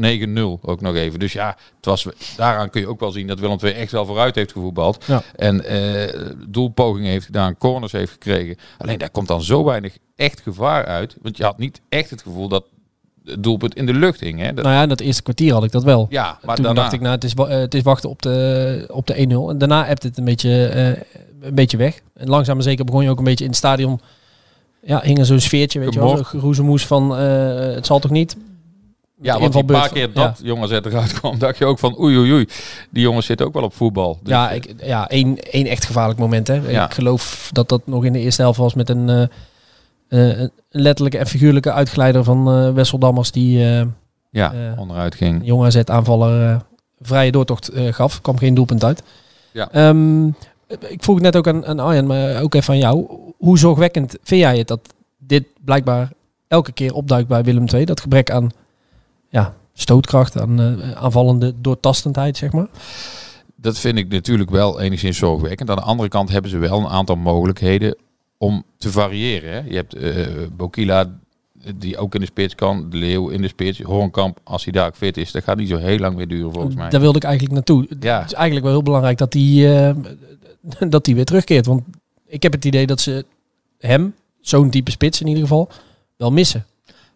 ook 0.61 0.81
nog 0.81 0.95
even. 0.95 1.19
Dus 1.19 1.33
ja, 1.33 1.47
het 1.75 1.85
was, 1.85 2.07
daaraan 2.37 2.69
kun 2.69 2.81
je 2.81 2.87
ook 2.87 2.99
wel 2.99 3.11
zien 3.11 3.27
dat 3.27 3.39
Willem 3.39 3.57
II 3.63 3.73
echt 3.73 3.91
wel 3.91 4.05
vooruit 4.05 4.35
heeft 4.35 4.51
gevoetbald. 4.51 5.03
Ja. 5.07 5.21
En 5.35 5.65
eh, 5.65 6.21
doelpogingen 6.47 7.11
heeft 7.11 7.25
gedaan, 7.25 7.57
corners 7.57 7.91
heeft 7.91 8.11
gekregen. 8.11 8.55
Alleen 8.77 8.97
daar 8.97 9.09
komt 9.09 9.27
dan 9.27 9.41
zo 9.43 9.63
weinig 9.63 9.97
echt 10.15 10.41
gevaar 10.41 10.85
uit. 10.85 11.15
Want 11.21 11.37
je 11.37 11.43
had 11.43 11.57
niet 11.57 11.81
echt 11.89 12.09
het 12.09 12.21
gevoel 12.21 12.47
dat 12.47 12.63
het 13.25 13.43
doelpunt 13.43 13.75
in 13.75 13.85
de 13.85 13.93
lucht 13.93 14.19
hing. 14.19 14.39
Hè? 14.39 14.53
Dat- 14.53 14.63
Nou 14.65 14.75
ja, 14.75 14.85
dat 14.85 14.99
eerste 14.99 15.21
kwartier 15.23 15.53
had 15.53 15.63
ik 15.63 15.71
dat 15.71 15.83
wel. 15.83 16.07
ja, 16.09 16.37
maar 16.45 16.55
Toen 16.55 16.65
daarna, 16.65 16.81
dacht 16.81 16.93
ik, 16.93 17.01
nou, 17.01 17.13
het 17.15 17.23
is, 17.23 17.33
eh, 17.33 17.47
het 17.47 17.73
is 17.73 17.81
wachten 17.81 18.09
op 18.09 18.21
de, 18.21 18.85
op 18.91 19.07
de 19.07 19.13
1-0. 19.17 19.49
En 19.49 19.57
daarna 19.57 19.85
hebt 19.85 20.03
het 20.03 20.17
een 20.17 20.25
beetje, 20.25 20.65
eh, 20.67 20.87
een 21.47 21.55
beetje 21.55 21.77
weg. 21.77 21.99
En 22.13 22.29
langzaam 22.29 22.55
maar 22.55 22.63
zeker 22.63 22.85
begon 22.85 23.03
je 23.03 23.09
ook 23.09 23.17
een 23.17 23.23
beetje 23.23 23.43
in 23.43 23.49
het 23.49 23.59
stadion. 23.59 24.01
Ja, 24.83 25.01
hing 25.03 25.19
er 25.19 25.25
zo'n 25.25 25.39
sfeertje, 25.39 25.79
weet 25.79 25.93
je 25.93 25.99
wel. 25.99 26.23
Geroezemoes 26.23 26.85
van, 26.87 27.09
het 27.19 27.85
zal 27.85 27.99
toch 27.99 28.11
niet? 28.11 28.35
Ja, 29.21 29.39
want 29.39 29.53
die 29.53 29.61
invalbeurt 29.61 29.79
paar 29.79 29.89
keer 29.91 30.13
dat 30.13 30.39
jongen 30.43 30.67
zet 30.67 30.85
eruit 30.85 31.13
kwam, 31.13 31.39
dacht 31.39 31.57
je 31.57 31.65
ook 31.65 31.79
van 31.79 31.99
oei 31.99 32.17
oei 32.17 32.31
oei. 32.31 32.47
Die 32.89 33.03
jongens 33.03 33.25
zitten 33.25 33.45
ook 33.45 33.53
wel 33.53 33.63
op 33.63 33.73
voetbal. 33.73 34.19
Dus, 34.21 34.31
ja, 34.31 34.49
eh, 34.49 34.55
ik, 34.55 34.73
ja 34.83 35.09
één, 35.09 35.37
één 35.37 35.65
echt 35.65 35.85
gevaarlijk 35.85 36.19
moment. 36.19 36.47
Hè. 36.47 36.55
Ja. 36.69 36.85
Ik 36.85 36.93
geloof 36.93 37.49
dat 37.51 37.69
dat 37.69 37.81
nog 37.85 38.05
in 38.05 38.13
de 38.13 38.19
eerste 38.19 38.41
helft 38.41 38.57
was 38.57 38.73
met 38.73 38.89
een, 38.89 39.09
eh, 39.09 39.21
eh, 40.29 40.39
een 40.39 40.51
letterlijke 40.69 41.17
en 41.17 41.27
figuurlijke 41.27 41.71
uitgeleider 41.71 42.23
van 42.23 42.51
eh 42.51 42.73
Wessel 42.73 42.97
Dammers. 42.97 43.31
Die 43.31 43.59
ja, 44.29 44.75
onderuit 44.77 45.15
ging. 45.15 45.41
jonge 45.43 45.65
AZ-aanvaller 45.65 46.49
eh, 46.49 46.59
vrije 46.99 47.31
doortocht 47.31 47.71
gaf. 47.73 48.21
Kwam 48.21 48.37
geen 48.37 48.53
doelpunt 48.53 48.83
uit. 48.83 49.03
Ja. 49.51 49.71
Ehm, 49.71 50.27
ik 50.67 50.97
vroeg 51.03 51.19
net 51.19 51.35
ook 51.35 51.47
aan, 51.47 51.65
aan 51.65 51.79
Arjan, 51.79 52.05
maar 52.05 52.41
ook 52.41 52.53
even 52.53 52.73
aan 52.73 52.79
jou. 52.79 53.05
Hoe 53.37 53.57
zorgwekkend 53.57 54.17
vind 54.23 54.41
jij 54.41 54.57
het 54.57 54.67
dat 54.67 54.79
dit 55.17 55.43
blijkbaar 55.65 56.11
elke 56.47 56.71
keer 56.71 56.93
opduikt 56.93 57.27
bij 57.27 57.43
Willem 57.43 57.65
II? 57.73 57.85
Dat 57.85 58.01
gebrek 58.01 58.31
aan 58.31 58.43
ja, 58.43 58.60
stootkracht, 59.73 60.39
aan 60.39 60.59
eh, 60.59 60.91
aanvallende 60.91 61.53
doortastendheid, 61.61 62.37
zeg 62.37 62.51
maar. 62.51 62.67
Dat 63.55 63.79
vind 63.79 63.97
ik 63.97 64.09
natuurlijk 64.09 64.49
wel 64.49 64.81
enigszins 64.81 65.17
zorgwekkend. 65.17 65.69
Aan 65.69 65.75
de 65.75 65.81
andere 65.81 66.09
kant 66.09 66.29
hebben 66.29 66.51
ze 66.51 66.57
wel 66.57 66.79
een 66.79 66.87
aantal 66.87 67.15
mogelijkheden 67.15 67.95
om 68.37 68.63
te 68.77 68.91
variëren. 68.91 69.51
Hè. 69.51 69.69
Je 69.69 69.75
hebt 69.75 69.93
eh 69.93 70.27
Bokila, 70.55 71.09
die 71.75 71.97
ook 71.97 72.13
in 72.15 72.19
de 72.19 72.25
spits 72.25 72.55
kan. 72.55 72.89
De 72.89 72.97
Leeuw 72.97 73.29
in 73.29 73.41
de 73.41 73.47
spits. 73.47 73.81
Hoornkamp, 73.81 74.39
als 74.43 74.63
hij 74.63 74.73
daar 74.73 74.91
fit 74.93 75.17
is. 75.17 75.31
Dat 75.31 75.43
gaat 75.43 75.57
niet 75.57 75.69
zo 75.69 75.77
heel 75.77 75.97
lang 75.97 76.15
meer 76.15 76.27
duren 76.27 76.53
volgens 76.53 76.75
mij. 76.75 76.89
Daar 76.89 77.01
wilde 77.01 77.17
ik 77.17 77.23
eigenlijk 77.23 77.53
naartoe. 77.53 77.87
Ja. 77.99 78.19
Het 78.19 78.31
is 78.31 78.33
eigenlijk 78.33 78.65
wel 78.65 78.73
heel 78.73 78.83
belangrijk 78.83 79.17
dat 79.17 79.33
hij 79.33 79.87
eh, 79.87 79.95
dat 80.89 81.05
hij 81.05 81.15
weer 81.15 81.25
terugkeert. 81.25 81.65
Want 81.65 81.81
ik 82.25 82.43
heb 82.43 82.51
het 82.51 82.65
idee 82.65 82.87
dat 82.87 83.01
ze 83.01 83.25
hem, 83.79 84.15
zo'n 84.39 84.69
type 84.69 84.91
spits 84.91 85.21
in 85.21 85.27
ieder 85.27 85.43
geval, 85.43 85.69
wel 86.17 86.31
missen. 86.31 86.65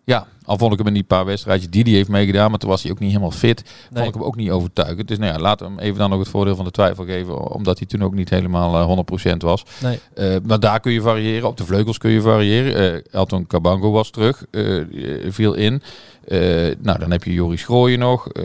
Ja, 0.06 0.28
al 0.46 0.58
vond 0.58 0.72
ik 0.72 0.78
hem 0.78 0.88
in 0.88 0.94
die 0.94 1.04
paar 1.04 1.26
wedstrijdjes 1.26 1.70
die 1.70 1.84
hij 1.84 1.92
heeft 1.92 2.10
meegedaan, 2.10 2.50
maar 2.50 2.60
toen 2.60 2.70
was 2.70 2.84
hij 2.84 2.92
ook 2.92 3.00
niet 3.00 3.10
helemaal 3.10 3.32
fit. 3.32 3.64
Nee. 3.64 4.04
Vond 4.04 4.08
ik 4.08 4.14
hem 4.14 4.24
ook 4.24 4.36
niet 4.36 4.50
overtuigend. 4.50 5.08
Dus 5.08 5.18
nou 5.18 5.34
ja, 5.34 5.40
laten 5.40 5.66
we 5.66 5.72
hem 5.72 5.82
even 5.82 5.98
dan 5.98 6.10
nog 6.10 6.20
het 6.20 6.28
voordeel 6.28 6.56
van 6.56 6.66
de 6.66 6.72
twijfel 6.72 7.06
geven, 7.06 7.52
omdat 7.52 7.78
hij 7.78 7.88
toen 7.88 8.04
ook 8.04 8.14
niet 8.14 8.30
helemaal 8.30 8.98
eh, 8.98 9.32
100% 9.34 9.38
was. 9.38 9.64
Nee. 9.82 10.00
Eh, 10.14 10.36
maar 10.44 10.60
daar 10.60 10.80
kun 10.80 10.92
je 10.92 11.02
variëren, 11.02 11.48
op 11.48 11.58
de 11.58 11.66
vleugels 11.66 11.98
kun 11.98 12.12
je 12.12 12.22
variëren. 12.22 12.76
Eh 12.76 13.20
Elton 13.20 13.48
Cabango 13.48 13.92
was 13.92 14.10
terug, 14.10 14.46
eh, 14.52 14.78
eh, 14.78 14.86
viel 15.32 15.54
in. 15.54 15.82
Eh, 16.28 16.40
nou, 16.82 17.00
dan 17.00 17.12
heb 17.12 17.24
je 17.24 17.34
Joris 17.34 17.64
Gooien 17.64 18.00
nog. 18.00 18.30
Eh, 18.30 18.44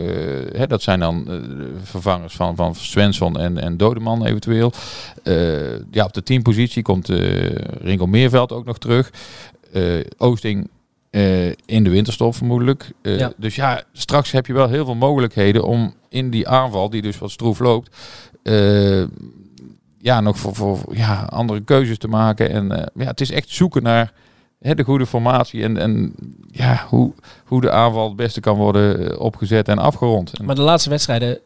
hè, 0.55 0.67
dat 0.67 0.81
zijn 0.81 0.99
dan 0.99 1.27
eh, 1.27 1.35
vervangers 1.83 2.33
van, 2.33 2.55
van 2.55 2.75
Svensson 2.75 3.39
en, 3.39 3.57
en 3.57 3.77
Dodeman 3.77 4.25
eventueel. 4.25 4.71
Eh, 5.23 5.79
ja, 5.91 6.05
op 6.05 6.13
de 6.13 6.23
teampositie 6.23 6.81
komt 6.83 7.09
eh 7.09 7.45
Ringo 7.81 8.05
Meerveld 8.07 8.51
ook 8.51 8.65
nog 8.65 8.77
terug. 8.77 9.11
Eh, 9.71 9.83
Oosting 10.17 10.69
eh, 11.11 11.47
in 11.47 11.83
de 11.83 11.89
winterstop 11.89 12.35
vermoedelijk. 12.35 12.91
Eh, 13.01 13.19
Ja. 13.19 13.31
Dus 13.37 13.55
ja, 13.55 13.83
straks 13.93 14.31
heb 14.31 14.45
je 14.45 14.53
wel 14.53 14.69
heel 14.69 14.85
veel 14.85 14.95
mogelijkheden 14.95 15.63
om 15.63 15.93
in 16.09 16.29
die 16.29 16.47
aanval, 16.47 16.89
die 16.89 17.01
dus 17.01 17.17
wat 17.17 17.31
stroef 17.31 17.59
loopt, 17.59 17.95
eh, 18.43 19.03
ja, 19.97 20.21
nog 20.21 20.37
voor, 20.39 20.55
voor 20.55 20.79
ja, 20.91 21.23
andere 21.29 21.61
keuzes 21.61 21.97
te 21.97 22.07
maken. 22.07 22.49
En 22.49 22.89
ja, 22.95 23.05
het 23.07 23.21
is 23.21 23.31
echt 23.31 23.49
zoeken 23.49 23.83
naar 23.83 24.13
hè, 24.59 24.75
de 24.75 24.83
goede 24.83 25.05
formatie 25.05 25.63
en, 25.63 25.77
en 25.77 26.13
ja, 26.51 26.85
hoe, 26.89 27.13
hoe 27.45 27.61
de 27.61 27.71
aanval 27.71 28.07
het 28.07 28.15
beste 28.15 28.39
kan 28.39 28.55
worden 28.57 29.19
opgezet 29.19 29.67
en 29.67 29.77
afgerond. 29.77 30.41
Maar 30.43 30.55
de 30.55 30.61
laatste 30.61 30.89
wedstrijden 30.89 31.39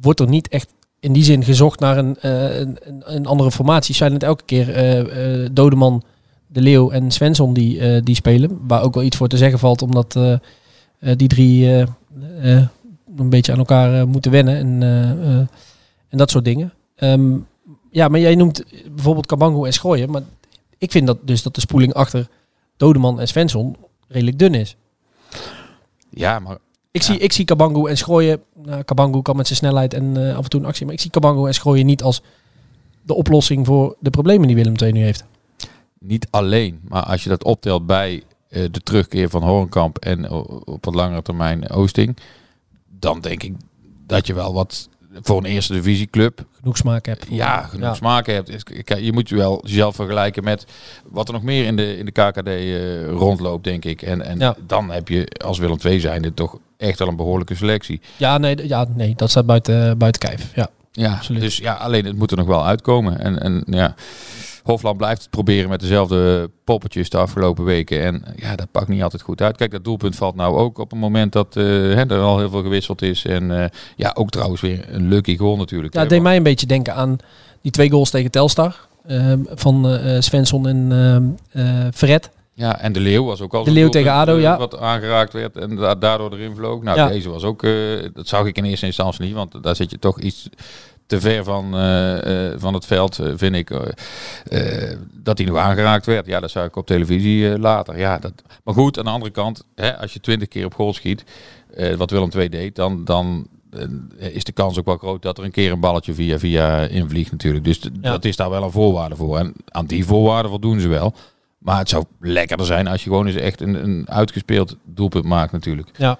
wordt 0.00 0.20
er 0.20 0.28
niet 0.28 0.48
echt 0.48 0.72
in 1.00 1.12
die 1.12 1.22
zin 1.24 1.44
gezocht 1.44 1.80
naar 1.80 1.96
een, 1.98 2.16
een, 2.20 2.78
een- 3.00 3.26
andere 3.26 3.50
formatie. 3.50 3.94
Zijn 3.94 4.12
het 4.12 4.22
elke 4.22 4.44
keer 4.44 4.74
eh, 4.74 5.48
Dodeman, 5.52 6.02
De 6.50 6.60
Leeuw 6.60 6.90
en 6.90 7.10
Svensson 7.10 7.52
die, 7.54 7.80
eh, 7.80 8.00
die 8.04 8.14
spelen. 8.14 8.58
Waar 8.66 8.82
ook 8.82 8.94
wel 8.94 9.02
iets 9.04 9.16
voor 9.16 9.28
te 9.28 9.36
zeggen 9.36 9.58
valt, 9.58 9.82
omdat 9.82 10.16
eh, 10.16 10.32
eh, 10.32 11.16
die 11.16 11.28
drie 11.28 11.68
een 13.16 13.28
beetje 13.30 13.52
aan 13.52 13.58
elkaar 13.58 14.08
moeten 14.08 14.30
wennen. 14.30 14.56
En, 14.56 14.82
en 16.08 16.18
dat 16.18 16.30
soort 16.30 16.44
dingen. 16.44 16.72
Ehm, 16.96 17.36
ja, 17.90 18.08
maar 18.08 18.20
jij 18.20 18.34
noemt 18.34 18.64
bijvoorbeeld 18.94 19.26
Kabango 19.26 19.64
en 19.64 19.72
Schooien. 19.72 20.10
Maar 20.10 20.22
ik 20.78 20.90
vind 20.90 21.06
dat 21.06 21.18
dus 21.22 21.42
dat 21.42 21.54
de 21.54 21.60
spoeling 21.60 21.92
achter 21.94 22.28
Dodeman 22.76 23.20
en 23.20 23.28
Svensson 23.28 23.76
redelijk 24.08 24.38
dun 24.38 24.54
is. 24.54 24.76
ja, 26.10 26.38
maar 26.38 26.56
Ik, 26.90 27.02
Ja. 27.02 27.06
zie, 27.12 27.18
ik 27.18 27.32
zie 27.32 27.44
Kabango 27.44 27.86
en 27.86 27.96
Schrooien. 27.96 28.42
Nou, 28.64 28.82
Kabango 28.82 29.22
kan 29.22 29.36
met 29.36 29.46
zijn 29.46 29.58
snelheid 29.58 29.94
en 29.94 30.16
af 30.36 30.44
en 30.44 30.50
toe 30.50 30.60
een 30.60 30.66
actie. 30.66 30.84
Maar 30.84 30.94
ik 30.94 31.00
zie 31.00 31.10
Kabango 31.10 31.46
en 31.46 31.54
Schrooien 31.54 31.86
niet 31.86 32.02
als 32.02 32.22
de 33.02 33.14
oplossing 33.14 33.66
voor 33.66 33.96
de 34.00 34.10
problemen 34.10 34.46
die 34.46 34.56
Willem 34.56 34.74
II 34.82 34.92
nu 34.92 35.00
heeft. 35.02 35.24
Niet 36.00 36.26
alleen, 36.30 36.80
maar 36.88 37.02
als 37.02 37.22
je 37.22 37.28
dat 37.28 37.44
optelt 37.44 37.86
bij 37.86 38.22
eh, 38.48 38.64
de 38.70 38.80
terugkeer 38.80 39.28
van 39.30 39.42
Horenkamp 39.42 39.98
en 39.98 40.30
op 40.64 40.84
wat 40.84 40.94
langere 40.94 41.22
termijn 41.22 41.70
Oosting, 41.70 42.16
dan 42.98 43.20
denk 43.20 43.42
ik 43.42 43.54
dat 44.06 44.26
je 44.26 44.34
wel 44.34 44.52
wat 44.54 44.88
voor 45.22 45.38
een 45.38 45.44
eerste 45.44 45.72
divisieclub 45.72 46.44
Genoeg 46.58 46.76
smaak 46.76 47.06
heb. 47.06 47.22
ja, 47.28 47.62
genoeg 47.62 47.86
Ja. 47.86 47.94
smaken 47.94 48.34
hebt. 48.34 48.62
Je 49.00 49.12
moet 49.12 49.28
je 49.28 49.36
wel 49.36 49.60
jezelf 49.66 49.94
vergelijken 49.94 50.44
met 50.44 50.66
wat 51.04 51.28
er 51.28 51.34
nog 51.34 51.42
meer 51.42 51.64
in 51.64 51.76
de, 51.76 51.96
in 51.98 52.04
de 52.04 52.10
KKD 52.12 52.46
eh, 52.46 53.06
rondloopt, 53.08 53.64
denk 53.64 53.84
ik. 53.84 54.02
En, 54.02 54.22
en 54.22 54.38
Ja. 54.38 54.56
dan 54.66 54.90
heb 54.90 55.08
je 55.08 55.28
als 55.44 55.58
Willem 55.58 55.78
II 55.84 56.00
zijnde 56.00 56.34
toch 56.34 56.58
echt 56.76 56.98
wel 56.98 57.08
een 57.08 57.16
behoorlijke 57.16 57.54
selectie. 57.54 58.00
Ja, 58.16 58.38
nee, 58.38 58.68
ja, 58.68 58.86
nee 58.94 59.14
dat 59.16 59.30
staat 59.30 59.46
buiten, 59.46 59.98
buiten 59.98 60.20
kijf. 60.20 60.54
Ja. 60.54 60.68
Ja, 60.92 61.12
Absoluut. 61.14 61.40
dus 61.40 61.56
ja, 61.56 61.74
alleen 61.74 62.04
het 62.04 62.16
moet 62.16 62.30
er 62.30 62.36
nog 62.36 62.46
wel 62.46 62.66
uitkomen. 62.66 63.18
En, 63.20 63.38
en 63.42 63.62
ja, 63.66 63.94
Hofland 64.68 64.96
blijft 64.96 65.20
het 65.20 65.30
proberen 65.30 65.68
met 65.68 65.80
dezelfde 65.80 66.50
poppetjes 66.64 67.10
de 67.10 67.16
afgelopen 67.18 67.64
weken. 67.64 68.02
En 68.02 68.22
ja, 68.36 68.56
dat 68.56 68.70
pakt 68.70 68.88
niet 68.88 69.02
altijd 69.02 69.22
goed 69.22 69.42
uit. 69.42 69.56
Kijk, 69.56 69.70
dat 69.70 69.84
doelpunt 69.84 70.16
valt 70.16 70.34
nou 70.34 70.56
ook 70.56 70.78
op 70.78 70.90
het 70.90 71.00
moment 71.00 71.32
dat 71.32 71.56
eh, 71.56 71.64
hè, 71.64 72.10
er 72.10 72.20
al 72.20 72.38
heel 72.38 72.50
veel 72.50 72.62
gewisseld 72.62 73.02
is. 73.02 73.24
En 73.24 73.62
eh, 73.62 73.68
ja, 73.96 74.10
ook 74.14 74.30
trouwens 74.30 74.60
weer 74.60 74.84
een 74.88 75.08
lucky 75.08 75.36
goal 75.36 75.56
natuurlijk. 75.56 75.94
ja, 75.94 76.00
het 76.00 76.08
deed 76.08 76.22
mij 76.22 76.36
een 76.36 76.42
beetje 76.42 76.66
denken 76.66 76.94
aan 76.94 77.16
die 77.62 77.72
twee 77.72 77.90
goals 77.90 78.10
tegen 78.10 78.30
Telstar. 78.30 78.86
ehm, 79.06 79.38
van 79.54 79.88
eh 79.88 80.20
Svensson 80.20 80.68
en 80.68 80.88
ehm 80.92 81.62
eh 81.66 81.86
Fred. 81.94 82.30
Ja, 82.54 82.80
en 82.80 82.92
de 82.92 83.00
Leeuw 83.00 83.24
was 83.24 83.40
ook 83.40 83.54
al 83.54 83.64
De 83.64 83.70
Leeuw 83.70 83.88
tegen 83.88 84.12
ADO, 84.12 84.36
ja. 84.36 84.58
Wat 84.58 84.78
aangeraakt 84.78 85.32
werd 85.32 85.56
en 85.56 85.76
da- 85.76 85.94
daardoor 85.94 86.32
erin 86.32 86.54
vloog. 86.54 86.82
Nou, 86.82 86.98
Ja. 86.98 87.08
deze 87.08 87.28
was 87.30 87.42
ook, 87.44 87.62
dat 88.14 88.28
zag 88.28 88.46
ik 88.46 88.56
in 88.56 88.64
eerste 88.64 88.86
instantie 88.86 89.24
niet, 89.24 89.34
want 89.34 89.62
daar 89.62 89.76
zit 89.76 89.90
je 89.90 89.98
toch 89.98 90.20
iets 90.20 90.48
te 91.08 91.20
ver 91.20 91.44
van, 91.44 91.74
eh, 91.74 92.48
eh, 92.50 92.54
van 92.60 92.74
het 92.74 92.86
veld, 92.86 93.18
eh, 93.18 93.32
vind 93.36 93.54
ik. 93.54 93.70
dat 95.12 95.38
hij 95.38 95.46
nog 95.46 95.56
aangeraakt 95.56 96.06
werd. 96.06 96.26
Ja, 96.26 96.40
dat 96.40 96.50
zag 96.50 96.66
ik 96.66 96.76
op 96.76 96.86
televisie 96.86 97.58
later. 97.58 97.98
Ja, 97.98 98.18
dat, 98.18 98.32
maar 98.64 98.74
goed, 98.74 98.98
aan 98.98 99.04
de 99.04 99.10
andere 99.10 99.30
kant, 99.30 99.64
hè, 99.74 99.98
als 99.98 100.12
je 100.12 100.20
twintig 100.20 100.48
keer 100.48 100.64
op 100.64 100.74
goal 100.74 100.92
schiet, 100.92 101.24
wat 101.96 102.10
Willem 102.10 102.30
II 102.36 102.48
deed, 102.48 102.74
dan, 102.76 103.04
dan 103.04 103.46
is 104.18 104.44
de 104.44 104.52
kans 104.52 104.78
ook 104.78 104.84
wel 104.84 104.96
groot 104.96 105.22
dat 105.22 105.38
er 105.38 105.44
een 105.44 105.50
keer 105.50 105.72
een 105.72 105.80
balletje 105.80 106.14
via 106.14 106.38
via 106.38 106.80
invliegt 106.80 107.30
natuurlijk. 107.30 107.64
Dus 107.64 107.80
Ja. 107.82 108.10
dat 108.10 108.24
is 108.24 108.36
daar 108.36 108.50
wel 108.50 108.62
een 108.62 108.70
voorwaarde 108.70 109.16
voor. 109.16 109.38
En 109.38 109.52
aan 109.68 109.86
die 109.86 110.04
voorwaarden 110.04 110.50
voldoen 110.50 110.80
ze 110.80 110.88
wel. 110.88 111.14
Maar 111.58 111.78
het 111.78 111.88
zou 111.88 112.04
lekkerder 112.20 112.66
zijn 112.66 112.86
als 112.86 113.04
je 113.04 113.10
gewoon 113.10 113.26
eens 113.26 113.36
echt 113.36 113.60
een, 113.60 113.74
een 113.84 114.06
uitgespeeld 114.10 114.76
doelpunt 114.84 115.24
maakt 115.24 115.52
natuurlijk. 115.52 115.88
Ja. 115.96 116.18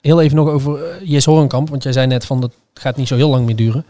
Heel 0.00 0.20
even 0.20 0.36
nog 0.36 0.48
over 0.48 1.04
Jes 1.04 1.24
Horenkamp. 1.24 1.68
Want 1.68 1.82
jij 1.82 1.92
zei 1.92 2.06
net 2.06 2.26
van 2.26 2.40
dat 2.40 2.52
gaat 2.74 2.96
niet 2.96 3.08
zo 3.08 3.16
heel 3.16 3.28
lang 3.30 3.46
meer 3.46 3.56
duren. 3.56 3.84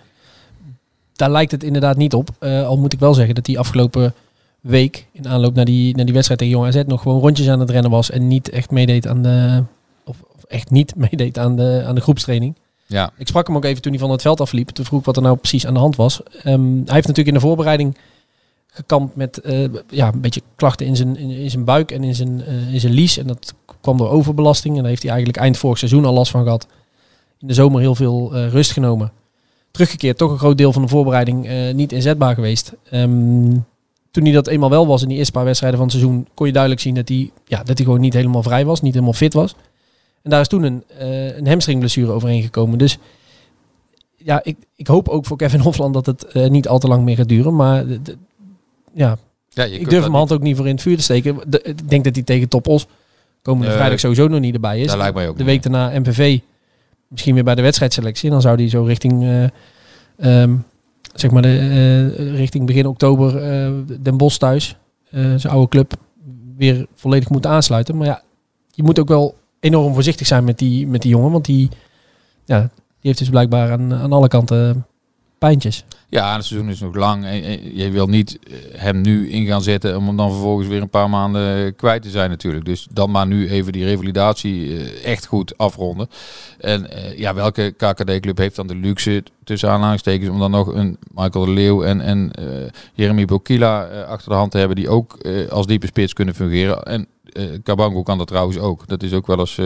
Daar 1.17 1.31
lijkt 1.31 1.51
het 1.51 1.65
inderdaad 1.65 1.97
niet 1.97 2.15
op. 2.15 2.29
Eh, 2.39 2.67
al 2.67 2.79
moet 2.79 2.93
ik 2.93 2.99
wel 2.99 3.15
zeggen 3.15 3.35
dat 3.35 3.45
die 3.45 3.59
afgelopen 3.59 4.15
week 4.61 5.07
in 5.13 5.29
aanloop 5.29 5.55
naar 5.55 5.65
die, 5.65 5.97
naar 5.97 6.05
die 6.05 6.15
wedstrijd 6.15 6.41
tegen 6.41 6.57
Jong 6.57 6.67
AZ 6.67 6.83
nog 6.87 7.03
gewoon 7.03 7.21
rondjes 7.21 7.49
aan 7.49 7.61
het 7.61 7.71
rennen 7.71 7.91
was. 7.91 8.11
En 8.11 8.29
niet 8.29 8.51
echt 8.51 8.71
meedeed 8.71 9.07
aan 9.07 9.23
de... 9.23 9.63
Of, 10.05 10.17
of 10.37 10.45
echt 10.45 10.71
niet 10.71 10.97
meedeed 11.11 11.39
aan 11.39 11.57
de, 11.57 11.83
aan 11.87 11.95
de 11.95 12.01
groepstraining. 12.01 12.55
Ja, 12.87 13.13
Ik 13.17 13.29
sprak 13.29 13.47
hem 13.47 13.57
ook 13.57 13.65
even 13.65 13.83
toen 13.83 13.93
hij 13.93 14.01
van 14.01 14.11
het 14.11 14.23
veld 14.23 14.41
afliep. 14.41 14.69
Toen 14.69 14.85
vroeg 14.85 15.01
ik 15.01 15.07
wat 15.07 15.17
er 15.17 15.23
nou 15.23 15.37
precies 15.37 15.67
aan 15.67 15.75
de 15.75 15.81
hand 15.81 15.97
was. 15.97 16.23
Ehm, 16.23 16.63
hij 16.63 16.95
heeft 16.95 17.07
natuurlijk 17.07 17.29
in 17.29 17.35
de 17.35 17.41
voorbereiding 17.41 17.97
gekampt 18.67 19.17
met 19.17 19.41
eh, 19.41 19.65
ja, 19.89 20.13
een 20.13 20.21
beetje 20.21 20.43
klachten 20.57 20.87
in 20.87 20.97
zijn, 20.97 21.17
in, 21.17 21.31
in 21.31 21.51
zijn 21.51 21.65
buik 21.65 21.91
en 21.91 22.05
in 22.05 22.15
zijn, 22.15 22.45
eh, 22.45 22.75
in 22.75 22.81
zijn 22.81 22.93
lies. 22.93 23.19
En 23.19 23.27
dat 23.27 23.55
kwam 23.81 23.97
door 23.97 24.09
overbelasting. 24.09 24.75
En 24.75 24.81
daar 24.81 24.91
heeft 24.91 25.03
hij 25.03 25.11
eigenlijk 25.11 25.43
eind 25.43 25.57
vorig 25.57 25.79
seizoen 25.79 26.05
al 26.05 26.13
last 26.13 26.31
van 26.31 26.43
gehad. 26.43 26.67
In 27.41 27.47
de 27.47 27.55
zomer 27.55 27.81
heel 27.81 27.95
veel 27.95 28.37
rust 28.37 28.73
genomen. 28.73 29.13
Teruggekeerd, 29.73 30.19
toch 30.19 30.31
een 30.31 30.39
groot 30.39 30.57
deel 30.59 30.73
van 30.73 30.83
de 30.83 30.89
voorbereiding 30.89 31.47
eh, 31.47 31.75
niet 31.75 31.93
inzetbaar 31.93 32.35
geweest. 32.35 32.73
Ehm, 32.91 33.51
toen 34.11 34.25
hij 34.25 34.33
dat 34.33 34.47
eenmaal 34.47 34.71
wel 34.71 34.87
was 34.87 35.03
in 35.03 35.09
die 35.09 35.17
eerste 35.17 35.33
paar 35.33 35.45
wedstrijden 35.45 35.79
van 35.79 35.89
het 35.89 35.97
seizoen, 35.97 36.27
kon 36.35 36.47
je 36.47 36.53
duidelijk 36.53 36.83
zien 36.83 36.95
dat 36.95 37.09
hij, 37.09 37.31
ja, 37.45 37.59
dat 37.63 37.77
hij 37.77 37.87
gewoon 37.87 38.01
niet 38.01 38.13
helemaal 38.15 38.43
vrij 38.43 38.65
was, 38.65 38.81
niet 38.81 38.93
helemaal 38.95 39.15
fit 39.15 39.33
was. 39.35 39.55
En 40.23 40.31
daar 40.31 40.41
is 40.41 40.49
toen 40.49 40.63
een, 40.63 40.83
eh 40.99 41.37
een 41.37 41.47
hamstringblessure 41.47 42.11
overheen 42.13 42.43
gekomen. 42.43 42.79
Dus 42.79 42.99
ja, 44.17 44.41
ik, 44.45 44.57
ik 44.77 44.87
hoop 44.87 45.09
ook 45.09 45.27
voor 45.27 45.37
Kevin 45.37 45.61
Hofland 45.69 45.95
dat 45.95 46.07
het 46.07 46.25
eh, 46.25 46.49
niet 46.51 46.69
al 46.69 46.79
te 46.79 46.89
lang 46.89 47.05
meer 47.05 47.17
gaat 47.17 47.29
duren. 47.29 47.57
Maar 47.57 47.85
ja, 48.95 49.19
ja 49.49 49.65
ik 49.65 49.89
durf 49.91 50.01
mijn 50.03 50.13
hand 50.15 50.33
ook 50.33 50.43
niet 50.43 50.57
voor 50.57 50.67
in 50.67 50.73
het 50.73 50.83
vuur 50.83 50.97
te 50.97 51.03
steken. 51.03 51.39
De- 51.47 51.63
ik 51.63 51.89
denk 51.89 52.05
dat 52.05 52.15
hij 52.15 52.25
tegen 52.25 52.49
Top 52.49 52.67
Os 52.67 52.87
komende 53.43 53.73
vrijdag 53.73 54.01
sowieso 54.01 54.29
nog 54.29 54.41
niet 54.41 54.55
erbij 54.55 54.81
is. 54.81 54.87
Dat 54.87 54.97
lijkt 54.97 55.15
mij 55.15 55.29
ook 55.29 55.39
de 55.39 55.45
week 55.45 55.63
daarna 55.63 55.99
MPV 55.99 56.39
misschien 57.13 57.35
weer 57.35 57.45
bij 57.45 57.55
de 57.55 57.63
wedstrijdselectie. 57.63 58.31
Dan 58.31 58.41
zou 58.41 58.57
hij 58.57 58.69
zo 58.69 58.83
richting, 58.83 59.23
eh, 59.23 59.45
ehm, 60.43 60.57
zeg 61.15 61.31
maar, 61.31 61.43
de, 61.43 61.59
eh, 61.59 62.37
richting 62.37 62.67
begin 62.67 62.87
oktober 62.87 63.37
eh, 63.37 63.73
Den 64.01 64.17
Bosch 64.17 64.39
thuis, 64.39 64.77
zijn 65.11 65.53
oude 65.53 65.69
club, 65.69 65.93
weer 66.57 66.87
volledig 66.95 67.29
moeten 67.29 67.51
aansluiten. 67.51 67.97
Maar 67.97 68.07
ja, 68.07 68.23
je 68.71 68.83
moet 68.83 68.99
ook 68.99 69.09
wel 69.09 69.35
enorm 69.61 69.95
voorzichtig 69.95 70.27
zijn 70.27 70.45
met 70.45 70.59
die, 70.59 70.87
met 70.87 71.03
die 71.03 71.11
jongen. 71.11 71.31
Want 71.31 71.45
die, 71.45 71.69
ja, 72.45 72.61
die 72.61 72.71
heeft 73.01 73.19
dus 73.19 73.29
blijkbaar 73.29 73.73
aan, 73.73 73.95
aan 73.95 74.13
alle 74.13 74.29
kanten 74.29 74.87
pijntjes. 75.39 75.85
Ja, 76.13 76.35
het 76.37 76.45
seizoen 76.45 76.71
is 76.71 76.81
nog 76.81 76.95
lang. 76.95 77.25
En, 77.25 77.77
je 77.77 77.91
wil 77.91 78.07
niet 78.07 78.39
eh, 78.39 78.55
hem 78.81 79.01
nu 79.01 79.31
in 79.31 79.47
gaan 79.47 79.63
zetten 79.63 79.97
om 79.97 80.07
hem 80.07 80.17
dan 80.17 80.31
vervolgens 80.31 80.69
weer 80.69 80.83
een 80.83 80.89
paar 80.89 81.11
maanden 81.11 81.67
eh, 81.67 81.73
kwijt 81.77 82.03
te 82.03 82.11
zijn 82.11 82.31
natuurlijk. 82.31 82.65
Dus 82.65 82.87
dan 82.91 83.11
maar 83.11 83.27
nu 83.27 83.49
even 83.49 83.73
die 83.73 83.85
revalidatie 83.85 84.77
eh, 84.77 85.05
echt 85.05 85.27
goed 85.27 85.59
afronden. 85.59 86.09
En 86.59 86.89
ja, 87.17 87.35
welke 87.35 87.75
KKD-club 87.77 88.39
heeft 88.39 88.57
dan 88.57 88.67
de 88.67 88.75
luxe, 88.75 89.23
tussen 89.45 89.71
aanhalingstekens, 89.71 90.31
om 90.31 90.39
dan 90.39 90.51
nog 90.51 90.67
een 90.75 90.97
Michael 91.15 91.45
de 91.45 91.51
Leeuw 91.51 91.83
en, 91.83 92.01
en 92.01 92.31
Jeremy 92.95 93.25
Bokila 93.25 94.03
achter 94.03 94.31
de 94.31 94.37
hand 94.37 94.51
te 94.51 94.59
hebben 94.59 94.77
die 94.77 94.89
ook 94.89 95.19
als 95.51 95.67
diepe 95.67 95.87
spits 95.87 96.13
kunnen 96.13 96.35
fungeren. 96.35 96.83
En 96.83 97.07
Cabango 97.63 98.03
kan 98.03 98.19
dat 98.19 98.27
trouwens 98.27 98.59
ook. 98.59 98.89
Dat 98.89 99.03
is 99.03 99.13
ook 99.13 99.27
wel 99.27 99.39
eens 99.39 99.61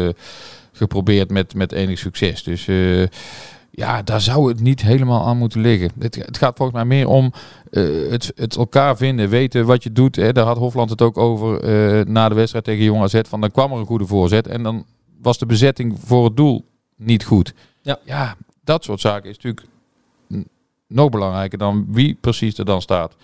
geprobeerd 0.72 1.30
met, 1.30 1.54
met 1.54 1.72
enig 1.72 1.98
succes. 1.98 2.42
Dus... 2.42 2.68
ja, 3.76 4.02
daar 4.02 4.20
zou 4.20 4.48
het 4.48 4.60
niet 4.60 4.82
helemaal 4.82 5.26
aan 5.26 5.36
moeten 5.36 5.60
liggen. 5.60 5.90
Het, 5.98 6.14
het 6.14 6.38
gaat 6.38 6.56
volgens 6.56 6.76
mij 6.76 6.86
meer 6.86 7.08
om 7.08 7.32
eh, 7.70 8.10
het, 8.10 8.32
het 8.34 8.56
elkaar 8.56 8.96
vinden, 8.96 9.28
weten 9.28 9.66
wat 9.66 9.82
je 9.82 9.92
doet. 9.92 10.16
Hè. 10.16 10.32
Daar 10.32 10.46
had 10.46 10.56
Hofland 10.56 10.90
het 10.90 11.02
ook 11.02 11.18
over 11.18 11.60
eh, 11.60 12.06
na 12.06 12.28
de 12.28 12.34
wedstrijd 12.34 12.64
tegen 12.64 12.84
Jong 12.84 13.02
AZ. 13.02 13.20
Van 13.28 13.40
dan 13.40 13.50
kwam 13.50 13.72
er 13.72 13.78
een 13.78 13.86
goede 13.86 14.06
voorzet 14.06 14.46
en 14.46 14.62
dan 14.62 14.84
was 15.22 15.38
de 15.38 15.46
bezetting 15.46 15.98
voor 16.04 16.24
het 16.24 16.36
doel 16.36 16.64
niet 16.96 17.24
goed. 17.24 17.54
Ja. 17.82 17.98
ja 18.04 18.36
dat 18.64 18.84
soort 18.84 19.00
zaken 19.00 19.30
is 19.30 19.36
natuurlijk 19.36 19.66
nog 20.86 21.10
belangrijker 21.10 21.58
dan 21.58 21.86
wie 21.88 22.18
precies 22.20 22.58
er 22.58 22.64
dan 22.64 22.82
staat. 22.82 23.16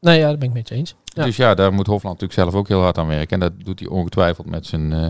Nee, 0.00 0.18
ja, 0.18 0.28
dat 0.28 0.38
ben 0.38 0.48
ik 0.48 0.54
met 0.54 0.68
je 0.68 0.74
eens. 0.74 0.94
Ja. 1.04 1.24
Dus 1.24 1.36
ja, 1.36 1.54
daar 1.54 1.72
moet 1.72 1.86
Hofland 1.86 2.20
natuurlijk 2.20 2.50
zelf 2.50 2.54
ook 2.60 2.68
heel 2.68 2.80
hard 2.80 2.98
aan 2.98 3.06
werken. 3.06 3.28
En 3.28 3.40
dat 3.40 3.64
doet 3.64 3.80
hij 3.80 3.88
ongetwijfeld 3.88 4.46
met 4.46 4.66
zijn, 4.66 4.92
eh, 4.92 5.06